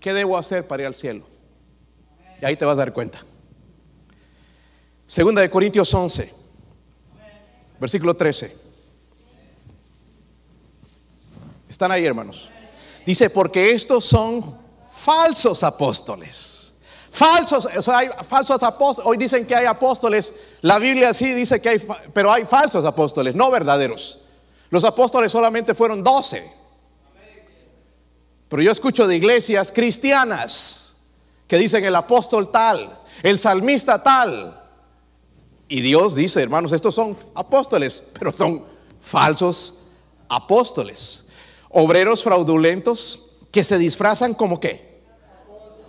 [0.00, 1.22] ¿Qué debo hacer para ir al cielo?
[2.42, 3.20] Y ahí te vas a dar cuenta.
[5.06, 6.42] Segunda de Corintios 11.
[7.84, 8.56] Versículo 13.
[11.68, 12.48] Están ahí, hermanos.
[13.04, 14.58] Dice, porque estos son
[14.90, 16.76] falsos apóstoles.
[17.10, 19.06] Falsos, o sea, hay falsos apóstoles.
[19.06, 20.34] Hoy dicen que hay apóstoles.
[20.62, 24.20] La Biblia sí dice que hay, pero hay falsos apóstoles, no verdaderos.
[24.70, 26.50] Los apóstoles solamente fueron doce.
[28.48, 31.02] Pero yo escucho de iglesias cristianas
[31.46, 34.63] que dicen el apóstol tal, el salmista tal,
[35.68, 38.64] y Dios dice, hermanos, estos son apóstoles, pero son
[39.00, 39.80] falsos
[40.28, 41.28] apóstoles.
[41.70, 45.00] Obreros fraudulentos que se disfrazan como qué.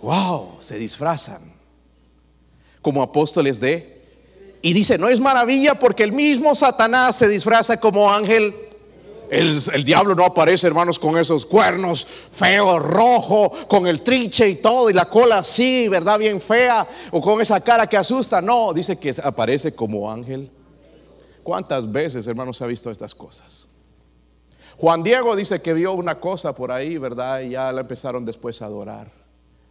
[0.02, 1.52] Wow, se disfrazan
[2.80, 3.96] como apóstoles de...
[4.62, 8.54] Y dice, no es maravilla porque el mismo Satanás se disfraza como ángel
[9.30, 14.90] el, diablo no aparece, hermanos, con esos cuernos feos, rojo, con el trinche y todo,
[14.90, 16.18] y la cola así, ¿verdad?
[16.18, 18.40] Bien fea, o con esa cara que asusta.
[18.40, 20.50] No, dice que aparece como ángel.
[21.42, 23.68] ¿Cuántas veces, hermanos, ha visto estas cosas?
[24.76, 27.40] Juan Diego dice que vio una cosa por ahí, ¿verdad?
[27.40, 29.10] Y ya la empezaron después a adorar.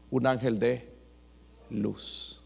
[0.09, 0.91] Un ángel de
[1.69, 2.41] luz.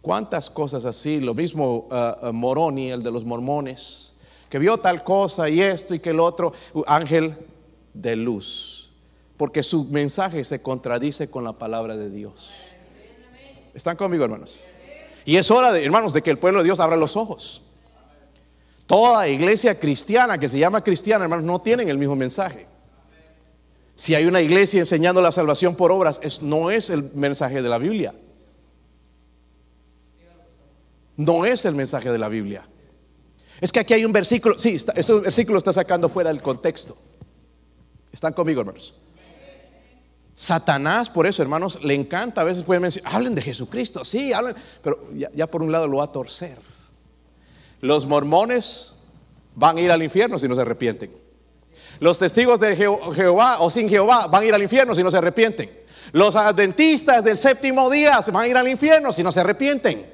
[0.00, 1.20] ¿Cuántas cosas así?
[1.20, 4.13] Lo mismo uh, uh, Moroni, el de los mormones
[4.54, 6.52] que vio tal cosa y esto y que el otro,
[6.86, 7.36] ángel
[7.92, 8.92] de luz,
[9.36, 12.52] porque su mensaje se contradice con la palabra de Dios.
[13.74, 14.60] ¿Están conmigo, hermanos?
[15.24, 17.62] Y es hora, de, hermanos, de que el pueblo de Dios abra los ojos.
[18.86, 22.68] Toda iglesia cristiana que se llama cristiana, hermanos, no tienen el mismo mensaje.
[23.96, 27.78] Si hay una iglesia enseñando la salvación por obras, no es el mensaje de la
[27.78, 28.14] Biblia.
[31.16, 32.68] No es el mensaje de la Biblia.
[33.60, 36.96] Es que aquí hay un versículo, sí, ese versículo está sacando fuera del contexto.
[38.12, 38.94] ¿Están conmigo, hermanos?
[40.34, 44.56] Satanás, por eso, hermanos, le encanta, a veces pueden decir, hablen de Jesucristo, sí, hablen,
[44.82, 46.58] pero ya, ya, por un lado lo va a torcer.
[47.80, 48.96] Los mormones
[49.54, 51.24] van a ir al infierno si no se arrepienten.
[52.00, 55.18] Los testigos de Jehová o sin Jehová van a ir al infierno si no se
[55.18, 55.70] arrepienten.
[56.12, 60.13] Los adventistas del séptimo día van a ir al infierno si no se arrepienten.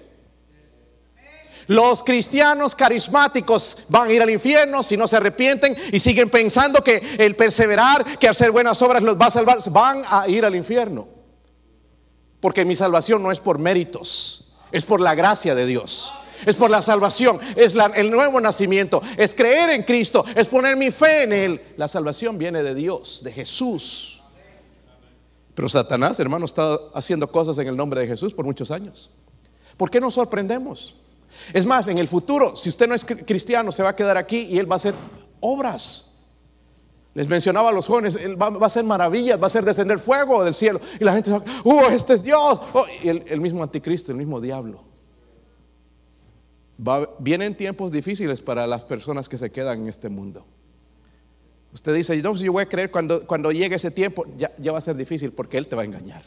[1.71, 6.83] Los cristianos carismáticos van a ir al infierno si no se arrepienten y siguen pensando
[6.83, 10.57] que el perseverar, que hacer buenas obras los va a salvar, van a ir al
[10.57, 11.07] infierno.
[12.41, 16.13] Porque mi salvación no es por méritos, es por la gracia de Dios.
[16.45, 20.91] Es por la salvación, es el nuevo nacimiento, es creer en Cristo, es poner mi
[20.91, 21.63] fe en Él.
[21.77, 24.23] La salvación viene de Dios, de Jesús.
[25.55, 29.11] Pero Satanás, hermano, está haciendo cosas en el nombre de Jesús por muchos años.
[29.77, 30.97] ¿Por qué nos sorprendemos?
[31.53, 34.47] Es más, en el futuro, si usted no es cristiano, se va a quedar aquí
[34.51, 34.95] y Él va a hacer
[35.41, 36.11] obras.
[37.15, 40.45] Les mencionaba a los jóvenes, él va, a hacer maravillas, va a hacer descender fuego
[40.45, 40.81] del cielo.
[41.01, 42.61] Y la gente ¡uh, este es Dios!
[42.73, 44.85] Oh, y el, mismo anticristo, el mismo diablo.
[47.19, 50.47] vienen tiempos difíciles para las personas que se quedan en este mundo.
[51.73, 54.79] Usted dice, no, yo voy a creer cuando, cuando llegue ese tiempo, ya, ya va
[54.79, 56.25] a ser difícil porque Él te va a engañar.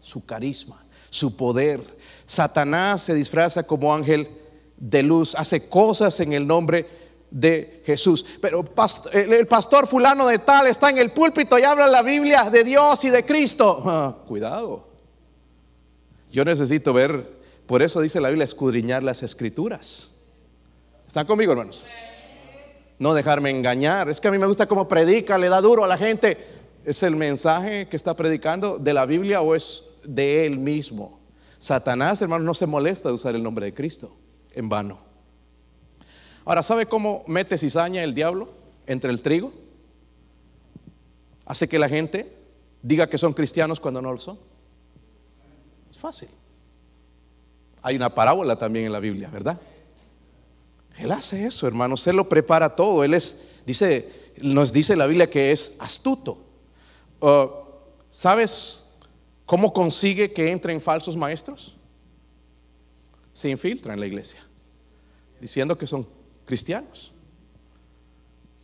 [0.00, 1.80] Su carisma, su poder.
[2.26, 4.28] Satanás se disfraza como ángel
[4.76, 6.86] de luz, hace cosas en el nombre
[7.30, 8.24] de Jesús.
[8.40, 8.64] Pero
[9.12, 13.04] el pastor fulano de tal está en el púlpito y habla la Biblia de Dios
[13.04, 13.82] y de Cristo.
[13.86, 14.88] Ah, cuidado.
[16.30, 17.28] Yo necesito ver,
[17.66, 20.10] por eso dice la Biblia, escudriñar las escrituras.
[21.06, 21.86] ¿Están conmigo, hermanos?
[22.98, 24.08] No dejarme engañar.
[24.08, 26.36] Es que a mí me gusta cómo predica, le da duro a la gente.
[26.84, 31.23] ¿Es el mensaje que está predicando de la Biblia o es de él mismo?
[31.64, 34.14] Satanás, hermano, no se molesta de usar el nombre de Cristo
[34.52, 34.98] en vano.
[36.44, 38.50] Ahora, ¿sabe cómo mete cizaña el diablo
[38.86, 39.50] entre el trigo?
[41.46, 42.36] Hace que la gente
[42.82, 44.38] diga que son cristianos cuando no lo son.
[45.88, 46.28] Es fácil.
[47.80, 49.58] Hay una parábola también en la Biblia, ¿verdad?
[50.98, 52.06] Él hace eso, hermanos.
[52.06, 53.02] Él lo prepara todo.
[53.04, 56.36] Él es, dice, nos dice la Biblia que es astuto.
[57.22, 57.46] Uh,
[58.10, 58.83] ¿Sabes
[59.46, 61.76] cómo consigue que entren falsos maestros?
[63.32, 64.44] Se infiltra en la iglesia,
[65.40, 66.06] diciendo que son
[66.44, 67.12] cristianos.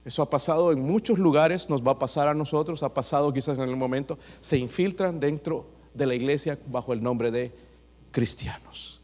[0.05, 3.59] Eso ha pasado en muchos lugares, nos va a pasar a nosotros, ha pasado quizás
[3.59, 7.53] en el momento, se infiltran dentro de la iglesia bajo el nombre de
[8.11, 9.01] cristianos.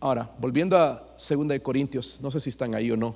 [0.00, 3.14] Ahora, volviendo a 2 Corintios, no sé si están ahí o no.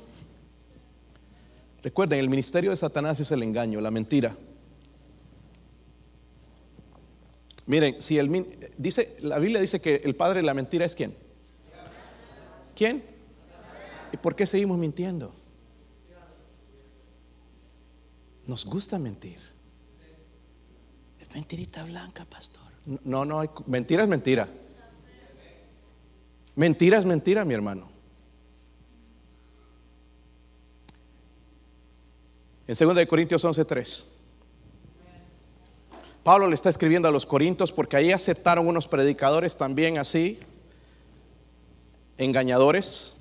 [1.82, 4.36] Recuerden, el ministerio de Satanás es el engaño, la mentira.
[7.68, 8.46] Miren, si el
[8.78, 11.14] dice la Biblia dice que el padre de la mentira es quién?
[12.74, 13.02] ¿Quién?
[14.10, 15.34] ¿Y por qué seguimos mintiendo?
[18.46, 19.38] Nos gusta mentir.
[21.20, 22.62] Es mentirita blanca, pastor.
[23.04, 24.48] No, no, mentira es mentira.
[26.56, 27.90] Mentira es mentira, mi hermano.
[32.66, 34.17] En 2 Corintios 11:3.
[36.28, 40.38] Pablo le está escribiendo a los corintios porque ahí aceptaron unos predicadores también así,
[42.18, 43.16] engañadores,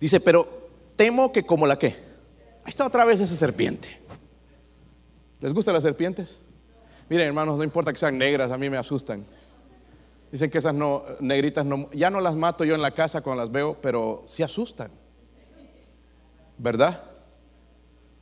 [0.00, 0.48] Dice, pero
[0.96, 1.88] temo que como la que.
[1.88, 4.00] Ahí está otra vez esa serpiente.
[5.40, 6.40] ¿Les gustan las serpientes?
[7.10, 9.26] Miren, hermanos, no importa que sean negras, a mí me asustan.
[10.30, 13.42] Dicen que esas no, negritas no, ya no las mato yo en la casa cuando
[13.42, 14.90] las veo, pero sí asustan.
[16.56, 16.98] ¿Verdad?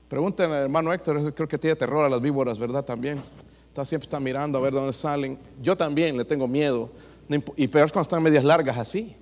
[0.08, 2.84] Pregúntenle al hermano Héctor, creo que tiene terror a las víboras, ¿verdad?
[2.84, 3.22] También.
[3.70, 5.38] Está, siempre está mirando a ver dónde salen.
[5.62, 6.90] Yo también le tengo miedo.
[7.56, 9.14] Y peor cuando están medias largas así.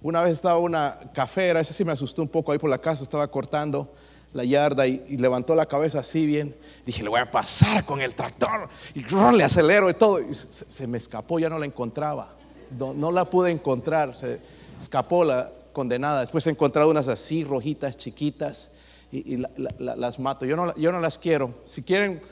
[0.00, 3.02] Una vez estaba una cafera, ese sí me asustó un poco ahí por la casa,
[3.02, 3.92] estaba cortando
[4.32, 6.56] la yarda y, levantó la cabeza así bien.
[6.86, 9.04] Dije, le voy a pasar con el tractor y
[9.36, 10.20] le acelero y todo.
[10.32, 12.34] Se, me escapó, ya no la encontraba.
[12.78, 14.40] No, la pude encontrar, se
[14.78, 16.20] escapó la condenada.
[16.20, 18.72] Después he encontrado unas así rojitas, chiquitas
[19.12, 19.42] y,
[19.78, 20.46] las mato.
[20.46, 21.52] Yo no, yo no las quiero.
[21.66, 22.22] Si quieren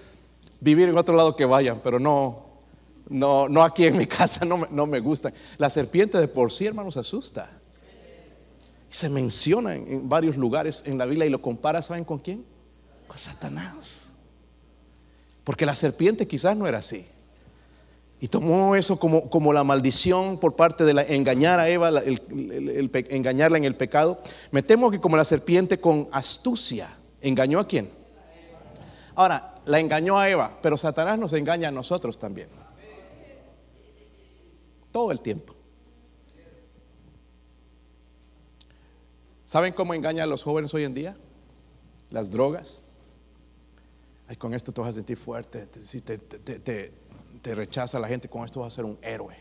[0.60, 2.46] vivir en otro lado que vayan, pero no,
[3.08, 5.32] no, no aquí en mi casa, no no me gustan.
[5.58, 7.50] La serpiente de por sí, hermanos, asusta.
[8.90, 12.44] Se menciona en, varios lugares en la Biblia y lo compara, ¿saben con quién?
[13.06, 14.08] Con Satanás.
[15.44, 17.06] Porque la serpiente quizás no era así.
[18.18, 21.90] Y tomó eso como, como la maldición por parte de la, engañar a Eva,
[23.10, 24.22] engañarla en el pecado.
[24.50, 26.88] Me temo que como la serpiente con astucia
[27.20, 27.90] engañó a quién.
[29.14, 32.48] Ahora, la engañó a Eva, pero Satanás nos engaña a nosotros también.
[34.92, 35.54] Todo el tiempo.
[39.44, 41.16] ¿Saben cómo engaña a los jóvenes hoy en día?
[42.10, 42.84] Las drogas.
[44.28, 45.68] Ay, con esto te vas a sentir fuerte.
[45.80, 49.36] Si te, te, rechaza la gente, con esto vas a ser un héroe.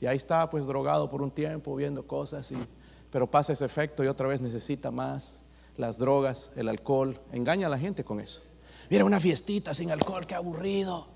[0.00, 2.56] Y ahí está, pues drogado por un tiempo, viendo cosas, y,
[3.10, 5.42] pero pasa ese efecto y otra vez necesita más.
[5.76, 8.49] las drogas, el alcohol, engaña a la gente con eso.
[8.90, 11.06] Mira, una fiestita sin alcohol, qué aburrido.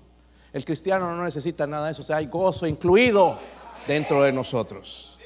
[0.53, 3.37] El cristiano no necesita nada de eso, o sea, hay gozo incluido
[3.85, 5.19] dentro de nosotros.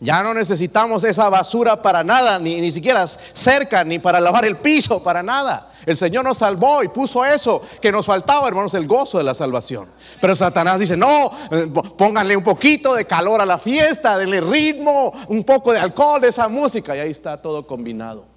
[0.00, 4.56] Ya no necesitamos esa basura para nada, ni, ni siquiera cerca, ni para lavar el
[4.56, 5.70] piso, para nada.
[5.86, 9.34] El Señor nos salvó y puso eso que nos faltaba, hermanos, el gozo de la
[9.34, 9.88] salvación.
[10.20, 15.12] Pero Satanás dice, no, eh, pónganle un poquito de calor a la fiesta, denle ritmo,
[15.28, 18.31] un poco de alcohol, de esa música, y ahí está todo combinado.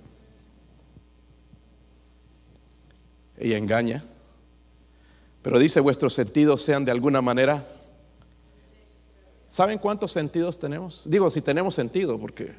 [3.45, 4.03] Ella engaña,
[5.41, 7.65] pero dice, vuestros sentidos sean de alguna manera
[9.47, 11.03] ¿Saben cuántos sentidos tenemos?
[11.05, 12.55] Digo, si tenemos sentido, porque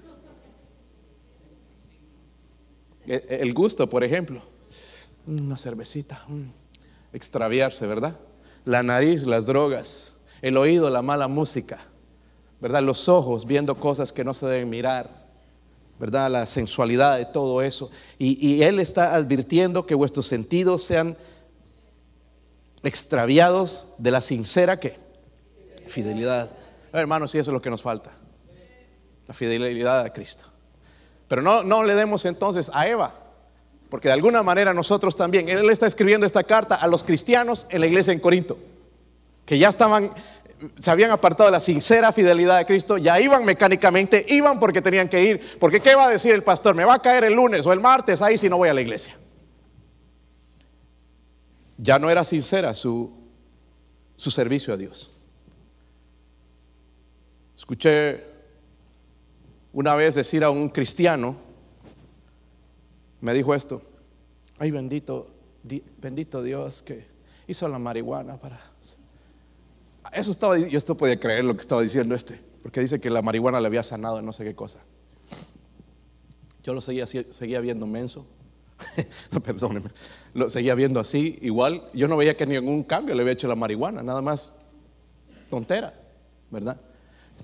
[3.07, 4.41] el gusto, por ejemplo,
[5.27, 6.25] una cervecita,
[7.13, 8.17] extraviarse, ¿verdad?
[8.65, 11.81] La nariz, las drogas, el oído, la mala música,
[12.63, 12.83] ¿verdad?
[12.83, 15.26] Los ojos viendo cosas que no se deben mirar,
[15.99, 16.31] ¿verdad?
[16.31, 17.91] La sensualidad de todo eso.
[18.19, 21.17] Y, y Él está advirtiendo que vuestros sentidos sean
[22.83, 24.79] extraviados de la sincera
[25.87, 26.51] fidelidad
[27.01, 28.11] hermanos, si eso es lo que nos falta.
[29.27, 30.47] La fidelidad a Cristo.
[31.29, 33.13] Pero no, no le demos entonces a Eva,
[33.91, 37.81] porque de alguna manera nosotros también, él está escribiendo esta carta a los cristianos en
[37.81, 38.57] la iglesia en Corinto,
[39.45, 40.13] que ya estaban,
[40.79, 45.09] se habían apartado de la sincera fidelidad de Cristo, ya iban mecánicamente, iban porque tenían
[45.09, 46.75] que ir, porque ¿qué va a decir el pastor?
[46.75, 48.81] Me va a caer el lunes o el martes ahí si no voy a la
[48.81, 49.17] iglesia.
[51.79, 53.13] Ya no era sincera su,
[54.17, 55.11] su servicio a Dios.
[57.57, 58.25] Escuché
[59.73, 61.37] una vez decir a un cristiano,
[63.21, 63.83] me dijo esto,
[64.59, 65.29] ay bendito,
[66.01, 67.07] bendito Dios que
[67.47, 68.59] hizo la marihuana para...
[70.17, 73.21] Eso estaba, yo esto podía creer lo que estaba diciendo este, porque dice que la
[73.21, 74.83] marihuana le había sanado no sé qué cosa.
[76.63, 78.27] Yo lo seguía, seguía viendo menso,
[79.45, 79.91] perdóneme,
[80.33, 83.57] lo seguía viendo así, igual, yo no veía que ningún cambio le había hecho la
[83.57, 84.59] marihuana, nada más
[85.51, 85.93] tontera,
[86.51, 86.81] ¿verdad?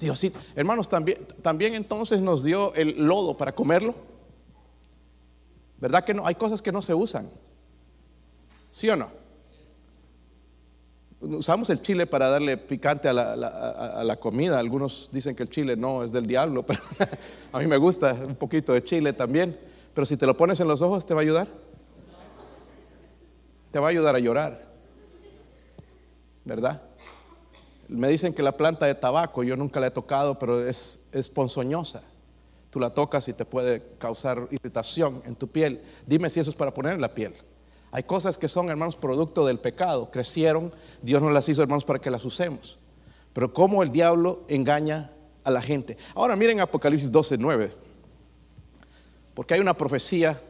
[0.01, 3.95] Dios, sí, hermanos, también, también entonces nos dio el lodo para comerlo.
[5.79, 6.27] ¿Verdad que no?
[6.27, 7.29] Hay cosas que no se usan.
[8.71, 9.22] ¿Sí o no?
[11.23, 14.59] Usamos el chile para darle picante a la, comida.
[14.59, 16.81] Algunos dicen que el chile no es del diablo, pero
[17.53, 19.59] a mí me gusta un poquito de chile también.
[19.95, 21.49] Pero si te lo pones en los ojos, ¿te va a ayudar?
[23.71, 24.73] Te va a ayudar a llorar.
[26.45, 26.83] ¿Verdad?
[27.87, 31.29] Me dicen que la planta de tabaco, yo nunca la he tocado, pero es, es
[31.29, 32.03] ponzoñosa.
[32.71, 35.83] Tú la tocas y te puede causar irritación en tu piel.
[36.05, 37.35] Dime si eso es para poner en la piel.
[37.93, 40.11] Hay cosas que son, hermanos, producto del pecado.
[40.11, 40.73] Crecieron,
[41.03, 42.79] Dios nos las hizo, hermanos, para que las usemos.
[43.35, 45.13] Pero cómo el diablo engaña
[45.45, 45.99] a la gente.
[46.15, 47.75] Ahora miren Apocalipsis 12, 9.
[49.35, 50.41] Porque hay una profecía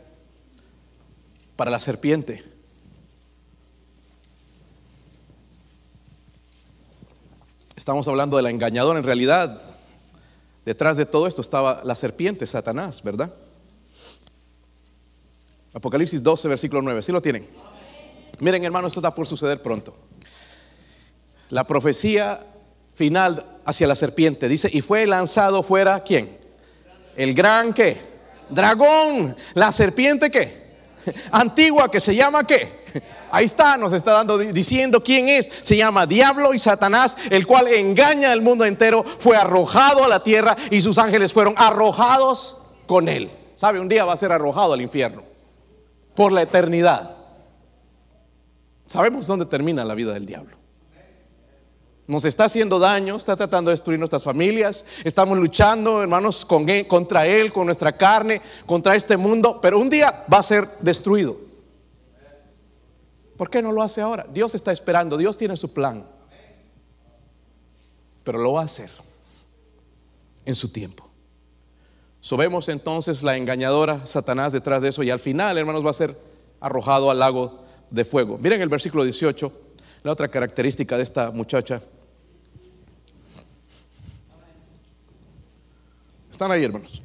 [1.57, 2.45] para la serpiente.
[7.74, 9.01] Estamos hablando de la engañadora.
[9.01, 9.61] En realidad,
[10.64, 13.34] detrás de todo esto estaba la serpiente, Satanás, ¿verdad?
[15.75, 17.03] Apocalipsis 12, versículo 9.
[17.03, 17.49] ¿Sí lo tienen?
[18.41, 19.95] Miren, hermanos, esto está por suceder pronto.
[21.51, 22.45] La profecía
[22.95, 26.39] final hacia la serpiente dice, y fue lanzado fuera, ¿quién?
[27.16, 28.01] El gran qué?
[28.51, 29.37] Dragón.
[29.55, 30.62] La serpiente qué?
[31.31, 32.83] Antigua que se llama qué?
[33.31, 35.51] Ahí está, nos está dando diciendo quién es.
[35.62, 39.03] Se llama Diablo y Satanás, el cual engaña al mundo entero.
[39.03, 43.31] Fue arrojado a la tierra y sus ángeles fueron arrojados con él.
[43.55, 43.81] ¿Sabe?
[43.81, 45.32] Un día va a ser arrojado al infierno
[46.14, 47.16] por la eternidad.
[48.86, 50.56] Sabemos dónde termina la vida del diablo.
[52.06, 54.84] Nos está haciendo daño, está tratando de destruir nuestras familias.
[55.04, 59.60] Estamos luchando, hermanos, con contra él, con nuestra carne, contra este mundo.
[59.62, 61.36] Pero un día va a ser destruido.
[63.36, 64.26] ¿Por qué no lo hace ahora?
[64.32, 66.04] Dios está esperando, Dios tiene su plan.
[68.24, 68.90] Pero lo va a hacer
[70.44, 71.11] en su tiempo.
[72.23, 76.16] Subemos entonces la engañadora Satanás detrás de eso y al final, hermanos, va a ser
[76.61, 78.39] arrojado al lago de fuego.
[78.39, 79.53] Miren el versículo 18,
[80.05, 81.83] la otra característica de esta muchacha.
[86.31, 87.03] Están ahí, hermanos.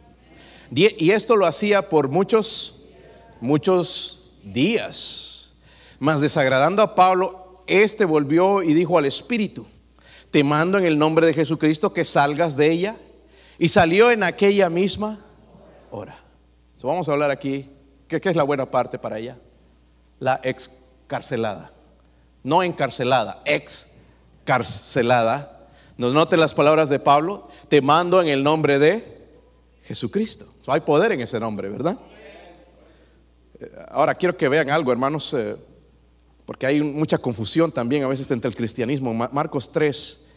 [0.69, 2.85] Y esto lo hacía por muchos,
[3.41, 5.53] muchos días.
[5.97, 9.65] Mas desagradando a Pablo, este volvió y dijo al Espíritu,
[10.29, 12.97] te mando en el nombre de Jesucristo que salgas de ella.
[13.59, 15.19] Y salió en aquella misma
[15.89, 16.15] hora.
[16.81, 17.69] vamos a hablar aquí,
[18.07, 19.37] ¿qué, es la buena parte para ella?
[20.19, 21.71] La excarcelada.
[22.43, 25.67] No encarcelada, excarcelada.
[25.97, 29.25] Nos noten las palabras de Pablo, te mando en el nombre de
[29.83, 30.45] Jesucristo.
[30.67, 31.97] hay poder en ese nombre, ¿verdad?
[33.89, 35.55] Ahora quiero que vean algo, hermanos, eh,
[36.45, 39.13] porque hay mucha confusión también a veces entre el cristianismo.
[39.13, 40.29] Marcos 3,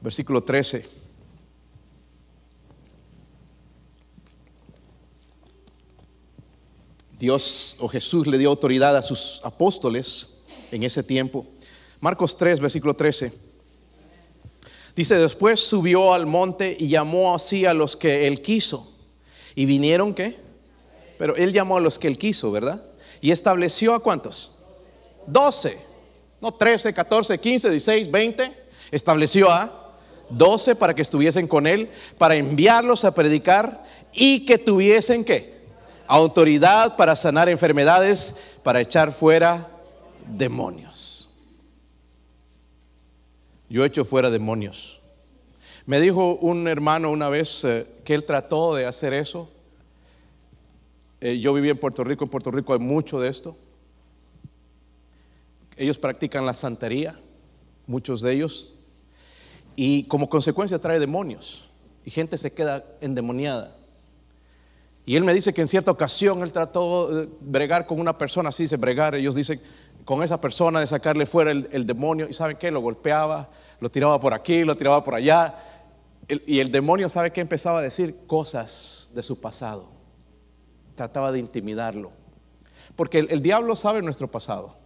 [0.00, 0.97] versículo 13.
[7.18, 10.28] Dios o Jesús le dio autoridad a sus apóstoles
[10.70, 11.46] en ese tiempo.
[12.00, 13.32] Marcos 3, versículo 13.
[14.94, 18.92] Dice, después subió al monte y llamó así a los que él quiso.
[19.54, 20.36] ¿Y vinieron qué?
[21.18, 22.82] Pero él llamó a los que él quiso, ¿verdad?
[23.20, 24.52] Y estableció a cuántos?
[25.26, 25.78] Doce.
[26.40, 28.52] No, trece, catorce, quince, dieciséis, veinte.
[28.92, 29.96] Estableció a
[30.30, 35.57] doce para que estuviesen con él, para enviarlos a predicar y que tuviesen qué?
[36.08, 38.34] Autoridad para sanar enfermedades,
[38.64, 39.68] para echar fuera
[40.26, 41.32] demonios.
[43.68, 45.00] Yo he hecho fuera demonios.
[45.86, 49.50] Me dijo un hermano una vez eh, que él trató de hacer eso
[51.20, 53.56] eh, yo viví en Puerto Rico, en Puerto Rico hay mucho de esto.
[55.76, 57.18] Ellos practican la santería,
[57.86, 58.74] muchos de ellos,
[59.74, 61.68] y como consecuencia trae demonios,
[62.04, 63.76] y gente se queda endemoniada.
[65.08, 68.50] Y él me dice que en cierta ocasión él trató de bregar con una persona,
[68.50, 69.58] así dice bregar, ellos dicen
[70.04, 72.70] con esa persona de sacarle fuera el, demonio, y ¿saben qué?
[72.70, 73.48] Lo golpeaba,
[73.80, 75.54] lo tiraba por aquí, lo tiraba por allá,
[76.28, 77.40] y el demonio, ¿sabe qué?
[77.40, 79.88] Empezaba a decir cosas de su pasado
[80.94, 82.12] trataba de intimidarlo.
[82.94, 84.76] Porque el, diablo sabe nuestro pasado.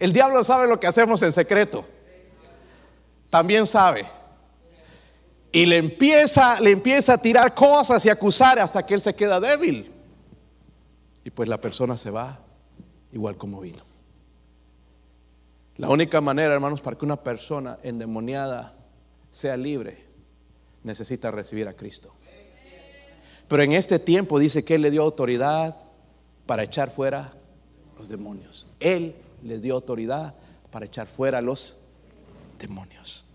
[0.00, 1.84] El diablo sabe lo que hacemos en secreto.
[3.30, 4.04] También sabe.
[5.52, 9.38] Y le empieza, le empieza a tirar cosas y acusar hasta que él se queda
[9.38, 9.92] débil.
[11.24, 12.40] Y pues la persona se va
[13.12, 13.82] igual como vino.
[15.76, 18.74] La única manera, hermanos, para que una persona endemoniada
[19.30, 20.04] sea libre,
[20.82, 22.12] necesita recibir a Cristo.
[23.48, 25.76] Pero en este tiempo dice que Él le dio autoridad
[26.46, 27.32] para echar fuera
[27.98, 28.66] los demonios.
[28.80, 30.34] Él le dio autoridad
[30.70, 31.80] para echar fuera los
[32.58, 33.26] demonios.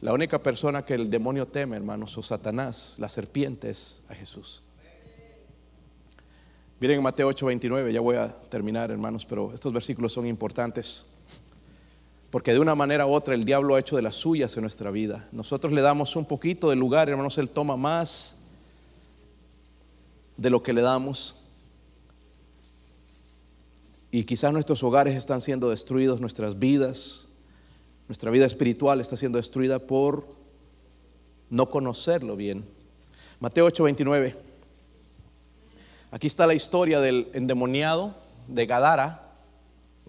[0.00, 4.62] La única persona que el demonio teme, hermanos, o Satanás, la serpiente es a Jesús.
[6.80, 11.06] Miren en Mateo 8:29, ya voy a terminar, hermanos, pero estos versículos son importantes.
[12.30, 14.92] Porque de una manera u otra el diablo ha hecho de las suyas en nuestra
[14.92, 15.28] vida.
[15.32, 18.38] Nosotros le damos un poquito de lugar, hermanos, él toma más
[20.36, 21.40] de lo que le damos.
[24.12, 27.27] Y quizás nuestros hogares están siendo destruidos, nuestras vidas,
[28.08, 30.26] nuestra vida espiritual está siendo destruida por
[31.50, 32.64] no conocerlo bien.
[33.38, 34.34] Mateo 8:29.
[36.10, 38.14] Aquí está la historia del endemoniado
[38.46, 39.30] de Gadara.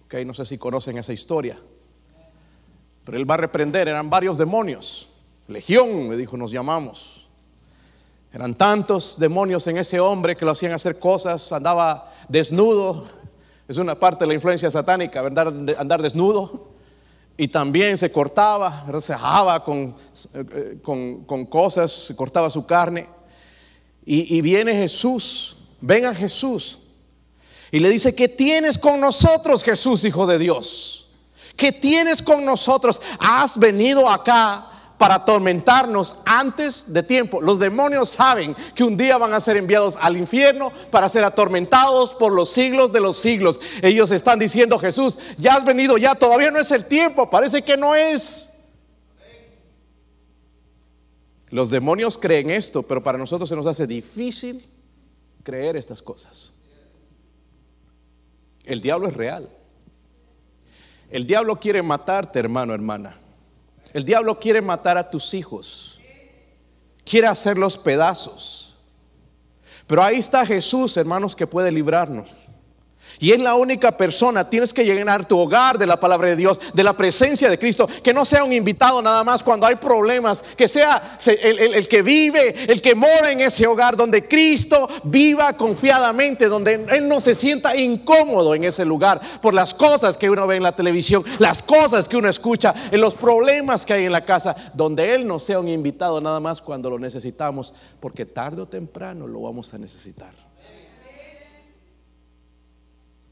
[0.06, 1.58] Okay, no sé si conocen esa historia.
[3.04, 5.08] Pero él va a reprender, eran varios demonios.
[5.46, 7.28] Legión, me dijo, nos llamamos.
[8.32, 13.06] Eran tantos demonios en ese hombre que lo hacían hacer cosas, andaba desnudo.
[13.68, 15.48] Es una parte de la influencia satánica, andar,
[15.78, 16.69] andar desnudo.
[17.40, 23.08] Y también se cortaba, se eh, con, con, cosas, se cortaba su carne.
[24.04, 26.80] Y, y viene Jesús, ven a Jesús.
[27.70, 31.12] Y le dice, ¿qué tienes con nosotros, Jesús, Hijo de Dios?
[31.56, 33.00] ¿Qué tienes con nosotros?
[33.18, 34.66] Has venido acá
[35.00, 37.40] para atormentarnos antes de tiempo.
[37.40, 42.12] Los demonios saben que un día van a ser enviados al infierno para ser atormentados
[42.12, 43.62] por los siglos de los siglos.
[43.80, 47.78] Ellos están diciendo, Jesús, ya has venido, ya todavía no es el tiempo, parece que
[47.78, 48.50] no es.
[51.48, 54.62] Los demonios creen esto, pero para nosotros se nos hace difícil
[55.42, 56.52] creer estas cosas.
[58.64, 59.48] El diablo es real.
[61.08, 63.16] El diablo quiere matarte, hermano, hermana.
[63.92, 66.00] El diablo quiere matar a tus hijos.
[67.04, 68.76] Quiere hacerlos pedazos.
[69.86, 72.39] Pero ahí está Jesús, hermanos, que puede librarnos.
[73.20, 76.58] Y es la única persona, tienes que llenar tu hogar de la palabra de Dios,
[76.72, 80.42] de la presencia de Cristo, que no sea un invitado nada más cuando hay problemas,
[80.56, 86.48] que sea el, que vive, el que mora en ese hogar, donde Cristo viva confiadamente,
[86.48, 90.56] donde Él no se sienta incómodo en ese lugar por las cosas que uno ve
[90.56, 94.24] en la televisión, las cosas que uno escucha, en los problemas que hay en la
[94.24, 98.66] casa, donde Él no sea un invitado nada más cuando lo necesitamos, porque tarde o
[98.66, 100.49] temprano lo vamos a necesitar.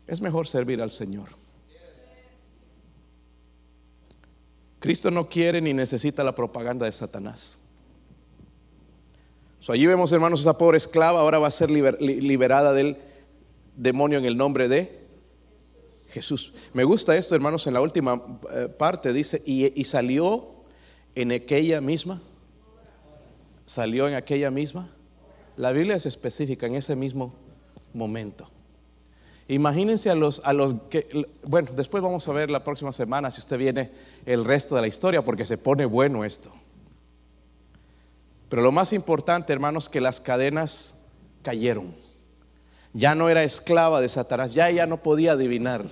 [0.09, 1.29] Es mejor servir al Señor.
[4.81, 7.61] Cristo no quiere ni necesita la propaganda de Satanás.
[9.69, 12.97] allí vemos, hermanos, esa pobre esclava ahora va a ser liberada del
[13.77, 14.99] demonio en el nombre de
[16.09, 16.55] Jesús.
[16.73, 20.55] Me gusta esto, hermanos, en la última eh, parte dice, y, y salió
[21.15, 22.23] en aquella misma,
[23.67, 24.89] salió en aquella misma.
[25.57, 27.35] La Biblia es específica, en ese mismo
[27.93, 28.49] momento.
[29.49, 33.41] Imagínense a los, a los que, bueno, después vamos a ver la próxima semana si
[33.41, 33.91] usted viene
[34.27, 36.53] el resto de la historia, porque se pone bueno esto.
[38.51, 40.99] Pero lo más importante, hermanos, que las cadenas
[41.43, 41.95] cayeron.
[42.93, 45.87] Ya no era esclava de Satanás, ya ella no podía adivinar.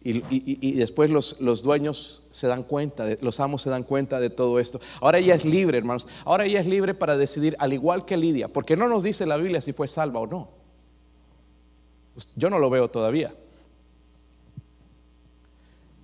[0.00, 4.58] Y, después los, los, dueños se dan cuenta, los amos se dan cuenta de todo
[4.60, 4.80] esto.
[5.00, 6.06] Ahora ella es libre, hermanos.
[6.24, 9.36] Ahora ella es libre para decidir, al igual que Lidia, porque no nos dice la
[9.36, 10.57] Biblia si fue salva o no.
[12.34, 13.32] Yo no lo veo todavía.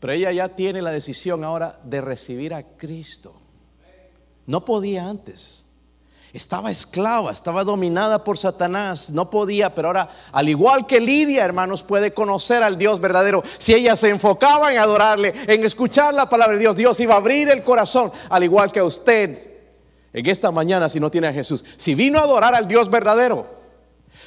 [0.00, 3.34] Pero ella ya tiene la decisión ahora de recibir a Cristo.
[4.46, 5.64] No podía antes.
[6.34, 11.84] Estaba esclava, estaba dominada por Satanás, no podía, pero ahora, al igual que Lidia, hermanos,
[11.84, 13.42] puede conocer al Dios verdadero.
[13.58, 17.18] Si ella se enfocaba en adorarle, en escuchar la palabra de Dios, Dios iba a
[17.18, 19.54] abrir el corazón, al igual que a usted
[20.12, 21.64] en esta mañana si no tiene a Jesús.
[21.76, 23.63] Si vino a adorar al Dios verdadero,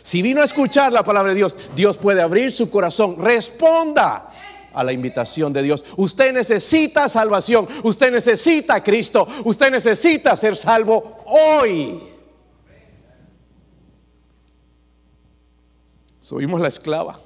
[0.04, 3.18] si vino a escuchar la palabra de Dios, Dios puede abrir su corazón.
[3.20, 4.32] Responda
[4.74, 5.84] a la invitación de Dios.
[5.98, 12.04] Usted necesita salvación, usted necesita a Cristo, usted necesita ser salvo hoy.
[16.22, 17.20] Subimos la esclava,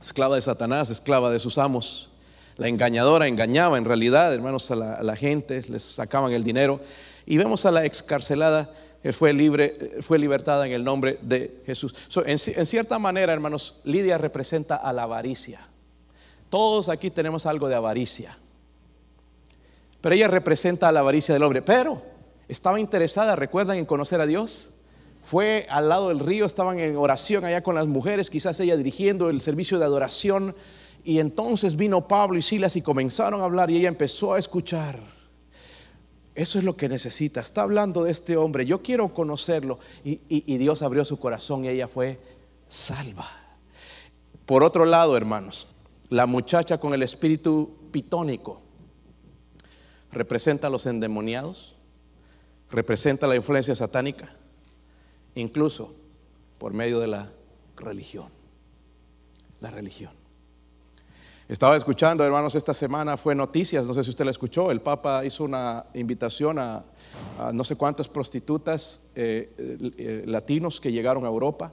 [0.00, 2.08] esclava de Satanás, esclava de sus amos.
[2.56, 6.80] La engañadora engañaba en realidad, hermanos, a la, gente, les sacaban el dinero.
[7.26, 8.70] Y vemos a la excarcelada
[9.12, 11.94] fue libre, fue libertada en el nombre de Jesús.
[12.24, 15.60] en, cierta manera, hermanos, Lidia representa a la avaricia.
[16.48, 18.36] Todos aquí tenemos algo de avaricia.
[20.00, 21.62] Pero ella representa a la avaricia del hombre.
[21.62, 22.00] Pero
[22.48, 24.70] estaba interesada, recuerdan, en conocer a Dios.
[25.22, 29.28] Fue al lado del río, estaban en oración allá con las mujeres, quizás ella dirigiendo
[29.28, 30.54] el servicio de adoración.
[31.02, 35.15] Y entonces vino Pablo y Silas y comenzaron a hablar y ella empezó a escuchar.
[36.36, 37.40] Eso es lo que necesita.
[37.40, 38.66] Está hablando de este hombre.
[38.66, 39.78] Yo quiero conocerlo.
[40.04, 42.20] Y, y Dios abrió su corazón y ella fue
[42.68, 43.26] salva.
[44.44, 45.68] Por otro lado, hermanos,
[46.10, 48.60] la muchacha con el espíritu pitónico
[50.12, 51.74] representa a los endemoniados,
[52.70, 54.36] representa la influencia satánica,
[55.34, 55.94] incluso
[56.58, 57.32] por medio de la
[57.76, 58.28] religión.
[59.60, 60.12] La religión.
[61.48, 65.24] Estaba escuchando, hermanos, esta semana fue noticias, no sé si usted la escuchó, el Papa
[65.24, 66.82] hizo una invitación a,
[67.52, 69.52] no sé cuántas prostitutas eh,
[69.96, 71.72] eh, latinos que llegaron a Europa,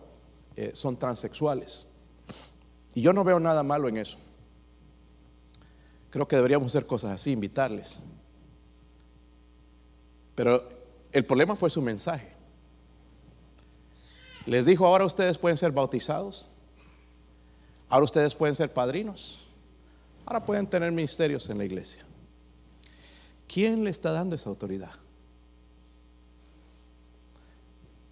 [0.55, 1.91] eh, son transexuales.
[2.93, 4.19] Y yo no veo nada malo en eso.
[6.11, 7.99] Creo que deberíamos hacer cosas así, invitarles.
[10.35, 10.63] Pero
[11.11, 12.31] el problema fue su mensaje.
[14.45, 16.47] Les dijo, ahora ustedes pueden ser bautizados,
[17.89, 19.42] ahora ustedes pueden ser padrinos,
[20.25, 22.03] ahora pueden tener ministerios en la iglesia.
[23.47, 24.91] ¿Quién le está dando esa autoridad?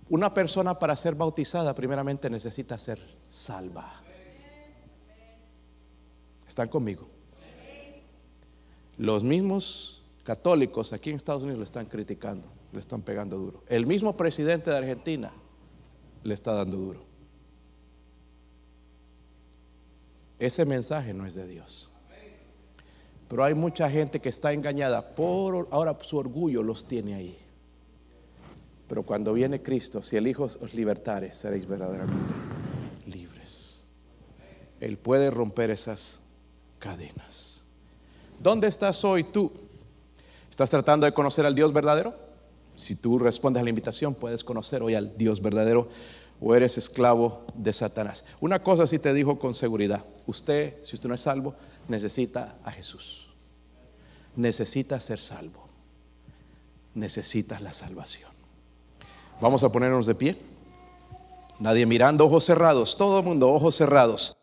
[0.09, 2.99] Una persona para ser bautizada primeramente necesita ser
[3.29, 4.01] salva.
[6.45, 7.07] ¿Están conmigo?
[8.97, 13.63] Los mismos católicos aquí en Estados Unidos le están criticando, le están pegando duro.
[13.67, 15.31] El mismo presidente de Argentina
[16.23, 17.05] le está dando duro.
[20.37, 21.90] Ese mensaje no es de Dios.
[23.31, 27.37] Pero hay mucha gente que está engañada por ahora su orgullo los tiene ahí.
[28.89, 32.33] Pero cuando viene Cristo, si el Hijo os libertare, seréis verdaderamente
[33.05, 33.85] libres.
[34.81, 36.19] Él puede romper esas
[36.77, 37.63] cadenas.
[38.37, 39.49] ¿Dónde estás hoy tú?
[40.49, 42.13] ¿Estás tratando de conocer al Dios verdadero?
[42.75, 45.87] Si tú respondes a la invitación, puedes conocer hoy al Dios verdadero
[46.41, 48.25] o eres esclavo de Satanás.
[48.41, 50.03] Una cosa sí te dijo con seguridad.
[50.25, 51.55] Usted, si usted no es salvo,
[51.87, 53.29] necesita a Jesús.
[54.35, 55.67] Necesita ser salvo.
[56.93, 58.31] Necesitas la salvación.
[59.39, 60.37] Vamos a ponernos de pie.
[61.59, 62.97] Nadie mirando, ojos cerrados.
[62.97, 64.35] Todo el mundo, ojos cerrados.